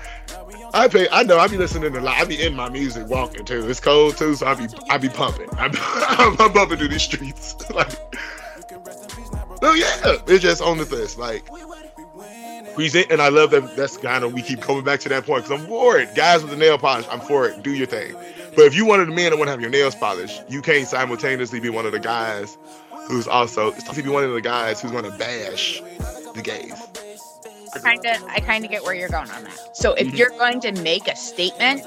[0.73, 1.07] I pay.
[1.11, 1.37] I know.
[1.37, 2.01] I be listening to.
[2.01, 2.17] lot.
[2.17, 3.69] I be in my music walking too.
[3.69, 4.67] It's cold too, so I be.
[4.89, 5.47] I be pumping.
[5.57, 5.71] I'm,
[6.39, 7.69] I'm bumping through these streets.
[7.73, 7.91] like,
[9.61, 11.19] oh yeah, it's just on the list.
[11.19, 11.45] Like,
[12.73, 13.75] present, and I love that.
[13.75, 16.15] That's kind of we keep coming back to that point because I'm for it.
[16.15, 17.61] Guys with the nail polish, I'm for it.
[17.61, 18.15] Do your thing.
[18.55, 20.87] But if you of the men that want to have your nails polished, you can't
[20.87, 22.57] simultaneously be one of the guys
[23.07, 25.81] who's also to be one of the guys who's going to bash
[26.33, 27.02] the gays
[27.81, 29.75] kind of I kind of get where you're going on that.
[29.75, 30.15] So if mm-hmm.
[30.15, 31.85] you're going to make a statement,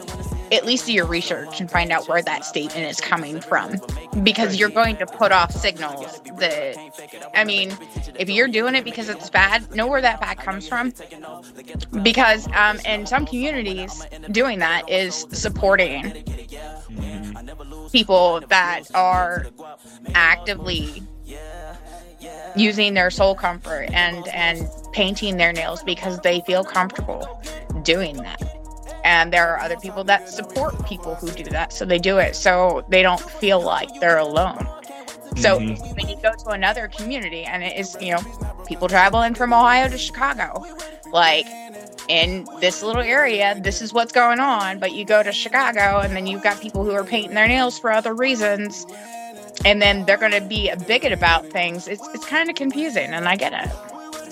[0.52, 3.76] at least do your research and find out where that statement is coming from
[4.22, 6.76] because you're going to put off signals that
[7.34, 7.76] I mean,
[8.18, 10.92] if you're doing it because it's bad, know where that bad comes from.
[12.02, 16.24] Because um, in some communities, doing that is supporting
[17.92, 19.46] people that are
[20.14, 21.02] actively
[22.56, 27.40] using their soul comfort and and painting their nails because they feel comfortable
[27.82, 28.42] doing that
[29.04, 32.34] and there are other people that support people who do that so they do it
[32.34, 34.66] so they don't feel like they're alone
[35.36, 35.94] so mm-hmm.
[35.94, 38.20] when you go to another community and it is you know
[38.66, 40.64] people traveling from ohio to chicago
[41.12, 41.46] like
[42.08, 46.16] in this little area this is what's going on but you go to chicago and
[46.16, 48.86] then you've got people who are painting their nails for other reasons
[49.64, 51.88] and then they're going to be a bigot about things.
[51.88, 53.70] It's it's kind of confusing, and I get it.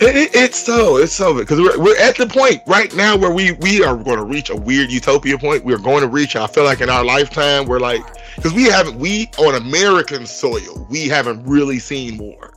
[0.00, 3.30] It, it, it's so it's so because we're, we're at the point right now where
[3.30, 5.64] we we are going to reach a weird utopia point.
[5.64, 6.34] We're going to reach.
[6.34, 8.02] I feel like in our lifetime, we're like
[8.34, 12.54] because we haven't we on American soil we haven't really seen war.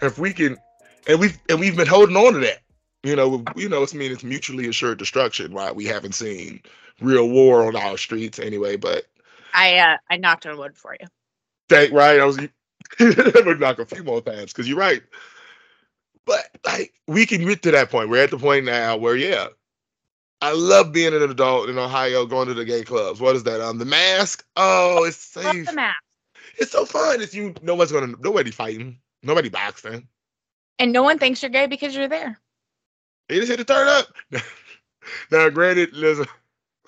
[0.00, 0.56] If we can,
[1.06, 2.60] and we've and we've been holding on to that.
[3.02, 5.52] You know, you know, it's I mean it's mutually assured destruction.
[5.52, 5.74] Right?
[5.74, 6.62] We haven't seen
[7.00, 8.76] real war on our streets anyway.
[8.76, 9.04] But
[9.52, 11.06] I uh, I knocked on wood for you.
[11.68, 12.20] Thank right.
[12.20, 12.36] I was
[12.98, 15.02] gonna knock a few more times because you're right.
[16.24, 18.08] But like we can get to that point.
[18.08, 19.48] We're at the point now where yeah,
[20.40, 23.20] I love being an adult in Ohio, going to the gay clubs.
[23.20, 23.60] What is that?
[23.60, 24.44] Um, the mask.
[24.56, 25.66] Oh, it's safe.
[25.66, 25.96] the mask.
[26.58, 27.20] It's so fun.
[27.20, 27.54] It's you.
[27.62, 28.14] Nobody's gonna.
[28.20, 28.98] Nobody fighting.
[29.22, 30.06] Nobody boxing.
[30.78, 32.38] And no one thinks you're gay because you're there.
[33.28, 34.06] They just hit the turn up.
[35.30, 36.26] now, granted, listen,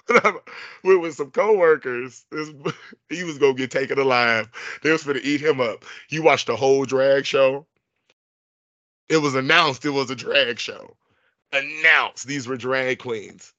[0.85, 2.25] we with some coworkers.
[2.31, 2.51] This,
[3.09, 4.49] he was gonna get taken alive.
[4.83, 5.85] They was gonna eat him up.
[6.09, 7.67] You watched the whole drag show.
[9.09, 10.97] It was announced it was a drag show.
[11.53, 13.53] Announced these were drag queens.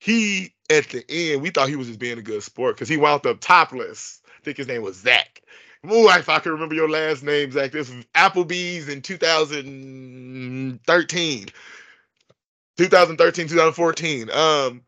[0.00, 2.96] He at the end, we thought he was just being a good sport because he
[2.96, 4.20] wound up topless.
[4.26, 5.42] I think his name was Zach.
[5.86, 7.72] Ooh, if I can remember your last name, Zach.
[7.72, 11.46] This was Applebee's in 2013.
[12.78, 14.30] 2013, 2014.
[14.30, 14.82] Um,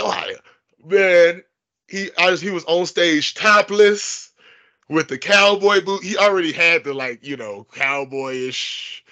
[0.00, 0.36] Ohio.
[0.84, 1.42] Man,
[1.88, 4.32] he I he was on stage topless
[4.88, 6.04] with the cowboy boot.
[6.04, 9.02] He already had the like, you know, cowboyish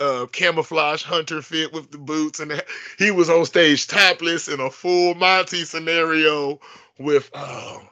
[0.00, 2.64] uh camouflage hunter fit with the boots and the,
[2.98, 6.58] he was on stage topless in a full Monty scenario
[6.98, 7.82] with oh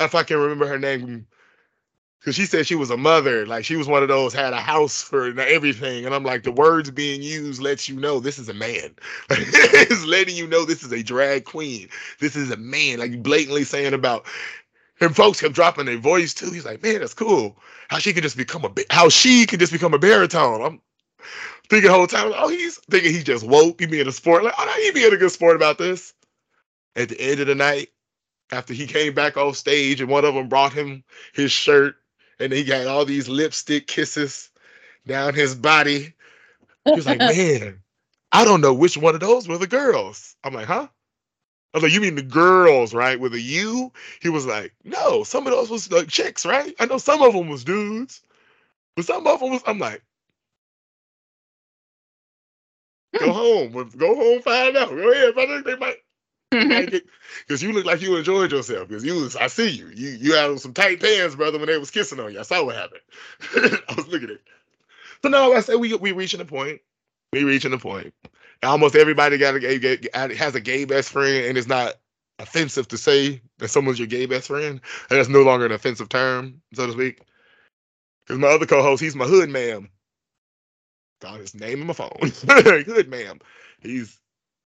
[0.00, 1.26] if I can remember her name
[2.24, 4.60] because she said she was a mother, like she was one of those had a
[4.60, 8.48] house for everything, and I'm like, the words being used lets you know this is
[8.48, 8.94] a man.
[9.30, 11.86] it's letting you know this is a drag queen.
[12.20, 14.24] This is a man, like blatantly saying about.
[15.02, 16.50] And folks kept dropping their voice too.
[16.50, 17.58] He's like, man, that's cool.
[17.88, 20.62] How she could just become a how she could just become a baritone.
[20.62, 20.80] I'm
[21.68, 23.80] thinking the whole time, oh, he's thinking he just woke.
[23.80, 26.14] He being a sport, like, oh, no, he being a good sport about this.
[26.96, 27.88] At the end of the night,
[28.50, 31.04] after he came back off stage, and one of them brought him
[31.34, 31.96] his shirt
[32.38, 34.50] and he got all these lipstick kisses
[35.06, 36.14] down his body.
[36.84, 37.80] He was like, man,
[38.32, 40.36] I don't know which one of those were the girls.
[40.44, 40.88] I'm like, huh?
[41.72, 43.18] I was like, you mean the girls, right?
[43.18, 43.92] With a U?
[44.20, 46.72] He was like, no, some of those was like chicks, right?
[46.78, 48.22] I know some of them was dudes,
[48.94, 49.62] but some of them was.
[49.66, 50.02] I'm like,
[53.18, 53.72] go hmm.
[53.72, 54.90] home, go home, find out.
[54.90, 55.96] Go ahead, think they might
[56.52, 56.98] Mm-hmm.
[57.46, 58.88] because you look like you enjoyed yourself.
[58.88, 59.88] Because you was, I see you.
[59.88, 62.40] You you had some tight pants, brother, when they was kissing on you.
[62.40, 63.00] I saw what happened.
[63.88, 64.42] I was looking at it.
[65.22, 66.80] So now I said we we reaching a point.
[67.32, 68.14] We reaching a point.
[68.62, 71.94] Almost everybody got a gay, has a gay best friend, and it's not
[72.38, 74.80] offensive to say that someone's your gay best friend.
[75.10, 77.20] And that's no longer an offensive term, so to speak.
[78.26, 79.88] Because my other co-host, he's my hood ma'am.
[81.20, 82.10] Got his name in my phone.
[82.22, 83.40] hood ma'am.
[83.80, 84.18] He's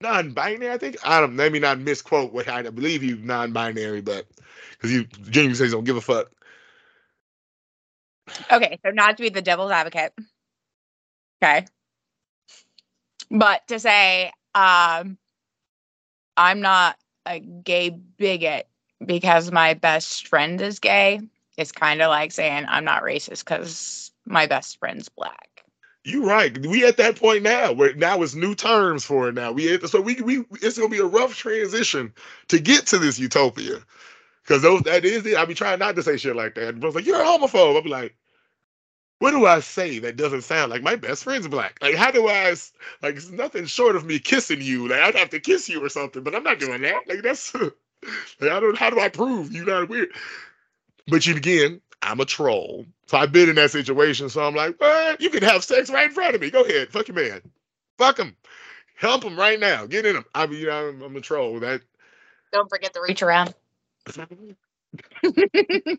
[0.00, 0.70] non-binary.
[0.70, 1.36] I think I don't.
[1.36, 4.26] Let me not misquote what I believe you non-binary, but
[4.72, 6.30] because you genuinely says don't give a fuck.
[8.50, 10.12] Okay, so not to be the devil's advocate.
[11.42, 11.66] Okay,
[13.30, 15.18] but to say um,
[16.36, 18.68] I'm not a gay bigot
[19.04, 21.20] because my best friend is gay
[21.56, 25.53] is kind of like saying I'm not racist because my best friend's black.
[26.04, 26.56] You right.
[26.66, 29.52] We at that point now where now it's new terms for it now.
[29.52, 32.12] We so we we it's gonna be a rough transition
[32.48, 33.78] to get to this utopia.
[34.46, 35.36] Cause those that is it.
[35.36, 36.78] I be trying not to say shit like that.
[36.78, 37.76] But like, you're a homophobe.
[37.76, 38.14] I'll be like,
[39.20, 41.78] what do I say that doesn't sound like my best friend's black?
[41.80, 42.50] Like, how do I
[43.02, 44.88] like it's nothing short of me kissing you?
[44.88, 47.08] Like I'd have to kiss you or something, but I'm not doing that.
[47.08, 47.72] Like that's like
[48.42, 50.10] I don't how do I prove you're not weird?
[51.08, 52.86] But you again, I'm a troll.
[53.06, 54.28] So I've been in that situation.
[54.28, 55.20] So I'm like, what?
[55.20, 56.50] You can have sex right in front of me.
[56.50, 56.90] Go ahead.
[56.90, 57.40] Fuck your man.
[57.98, 58.36] Fuck him.
[58.96, 59.86] Help him right now.
[59.86, 60.24] Get in him.
[60.34, 61.60] I mean, I'm, I'm a troll.
[61.60, 61.80] That.
[62.52, 63.54] Don't forget to reach around.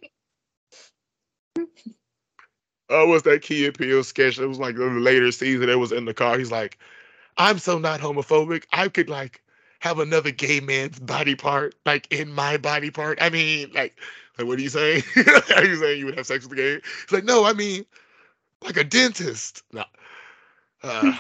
[2.90, 4.38] Oh, what's that Key and Peele sketch?
[4.38, 5.70] It was like the later season.
[5.70, 6.38] It was in the car.
[6.38, 6.78] He's like,
[7.38, 8.66] I'm so not homophobic.
[8.72, 9.42] I could like
[9.80, 13.18] have another gay man's body part, like in my body part.
[13.22, 14.00] I mean, like
[14.38, 15.04] like, what are you saying?
[15.56, 16.74] are you saying you would have sex with a gay?
[16.74, 17.86] He's like, no, I mean,
[18.64, 19.64] like a dentist.
[19.72, 19.84] No.
[20.84, 21.14] Uh,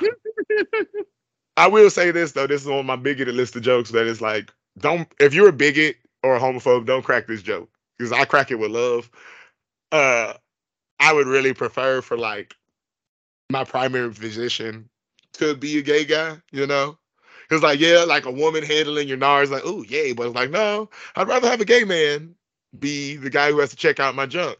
[1.58, 2.48] I will say this though.
[2.48, 3.92] This is on my bigoted list of jokes.
[3.92, 7.70] That is like, don't if you're a bigot or a homophobe, don't crack this joke
[7.98, 9.10] because I crack it with love.
[9.92, 10.34] Uh,
[11.00, 12.56] I would really prefer for like
[13.50, 14.90] my primary physician
[15.34, 16.38] to be a gay guy.
[16.52, 16.98] You know,
[17.50, 20.52] it's like yeah, like a woman handling your NARS, like oh yay, but it's like
[20.52, 22.36] no, I'd rather have a gay man
[22.80, 24.58] be the guy who has to check out my junk.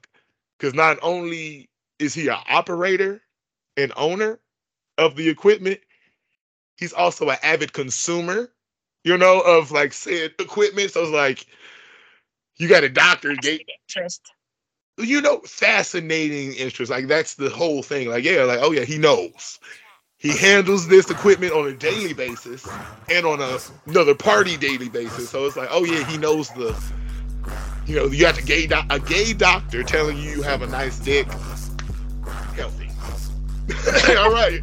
[0.58, 3.22] Because not only is he an operator
[3.78, 4.40] and owner
[4.98, 5.80] of the equipment,
[6.78, 8.50] he's also an avid consumer,
[9.04, 10.92] you know, of like said equipment.
[10.92, 11.46] So it's like
[12.58, 14.22] you got a doctor gate interest.
[14.98, 16.90] You know, fascinating interest.
[16.90, 18.10] Like that's the whole thing.
[18.10, 19.60] Like, yeah, like, oh yeah, he knows.
[20.18, 22.66] He handles this equipment on a daily basis
[23.10, 25.30] and on a, another party daily basis.
[25.30, 26.74] So it's like, oh yeah, he knows the
[27.86, 30.68] you know, you got a gay do- a gay doctor telling you you have a
[30.68, 31.28] nice dick.
[32.56, 32.90] Healthy.
[34.18, 34.62] All right.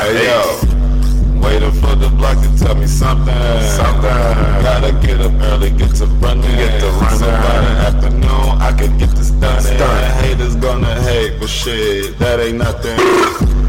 [0.00, 3.34] Hey yo, waiting for the block to tell me something.
[3.76, 4.02] Something.
[4.02, 6.42] Gotta get up early, get to running.
[6.42, 7.18] Get to running.
[7.18, 9.62] So by the afternoon, I can get this done.
[9.78, 10.24] Done.
[10.24, 13.61] Haters gonna hate, but shit, that ain't nothing.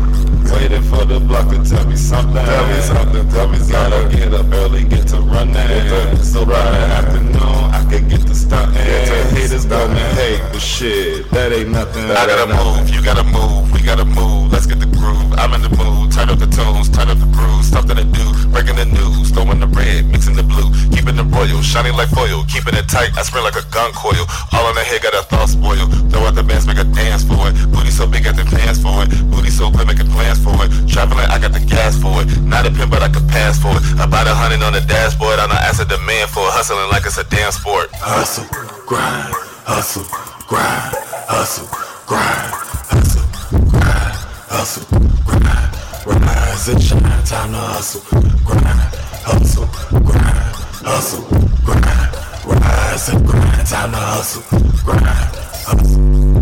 [0.53, 2.35] Waiting for the block to tell me something.
[2.35, 3.29] Tell me something.
[3.29, 3.73] Tell me something.
[3.73, 5.53] Gotta get up early, get to running.
[5.53, 8.75] To, so the afternoon, I can get the stunting.
[8.75, 12.05] Get to haters gonna hate, but shit, that ain't nothing.
[12.05, 14.51] I gotta move, you gotta move, we gotta move.
[14.53, 15.33] Let's get the groove.
[15.33, 16.11] I'm in the mood.
[16.11, 17.69] Tight up the tunes, tight up the grooves.
[17.69, 18.25] Something to do.
[18.53, 20.69] Breaking the news, throwing the red, mixing the blue.
[20.93, 22.45] Keeping the royal, shining like foil.
[22.45, 24.29] Keeping it tight, I spring like a gun coil.
[24.53, 25.89] All on the head, got a thought spoil.
[26.13, 27.57] Throw out the bands, make a dance for it.
[27.73, 29.09] Booty so big, got the pants for it.
[29.33, 30.69] Booty so good, making plans for it.
[30.91, 32.27] Traveling, I got the gas for it.
[32.43, 33.83] Not a pimp, but I could pass for it.
[33.95, 35.39] About a hundred on the dashboard.
[35.39, 36.53] I know ask a demand for it.
[36.53, 37.89] Hustling like it's a damn sport.
[37.95, 38.45] Hustle,
[38.85, 39.33] grind,
[39.63, 40.03] hustle,
[40.45, 40.93] grind,
[41.31, 41.67] hustle,
[42.05, 42.51] grind,
[42.91, 43.25] hustle,
[43.71, 44.15] grind,
[44.51, 44.85] hustle,
[45.23, 45.71] grind.
[46.03, 48.03] Rise and shine, time to hustle,
[48.43, 48.91] grind,
[49.23, 49.67] hustle,
[50.03, 51.23] grind, hustle,
[51.63, 52.11] grind.
[52.45, 54.43] Rise and grind, time to hustle,
[54.83, 56.32] grind, hustle.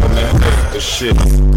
[0.00, 1.51] Gonna hate the shit.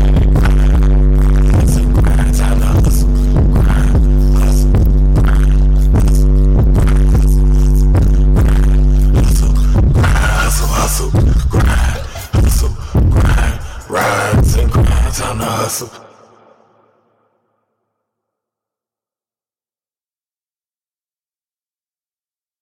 [15.67, 16.14] Grind,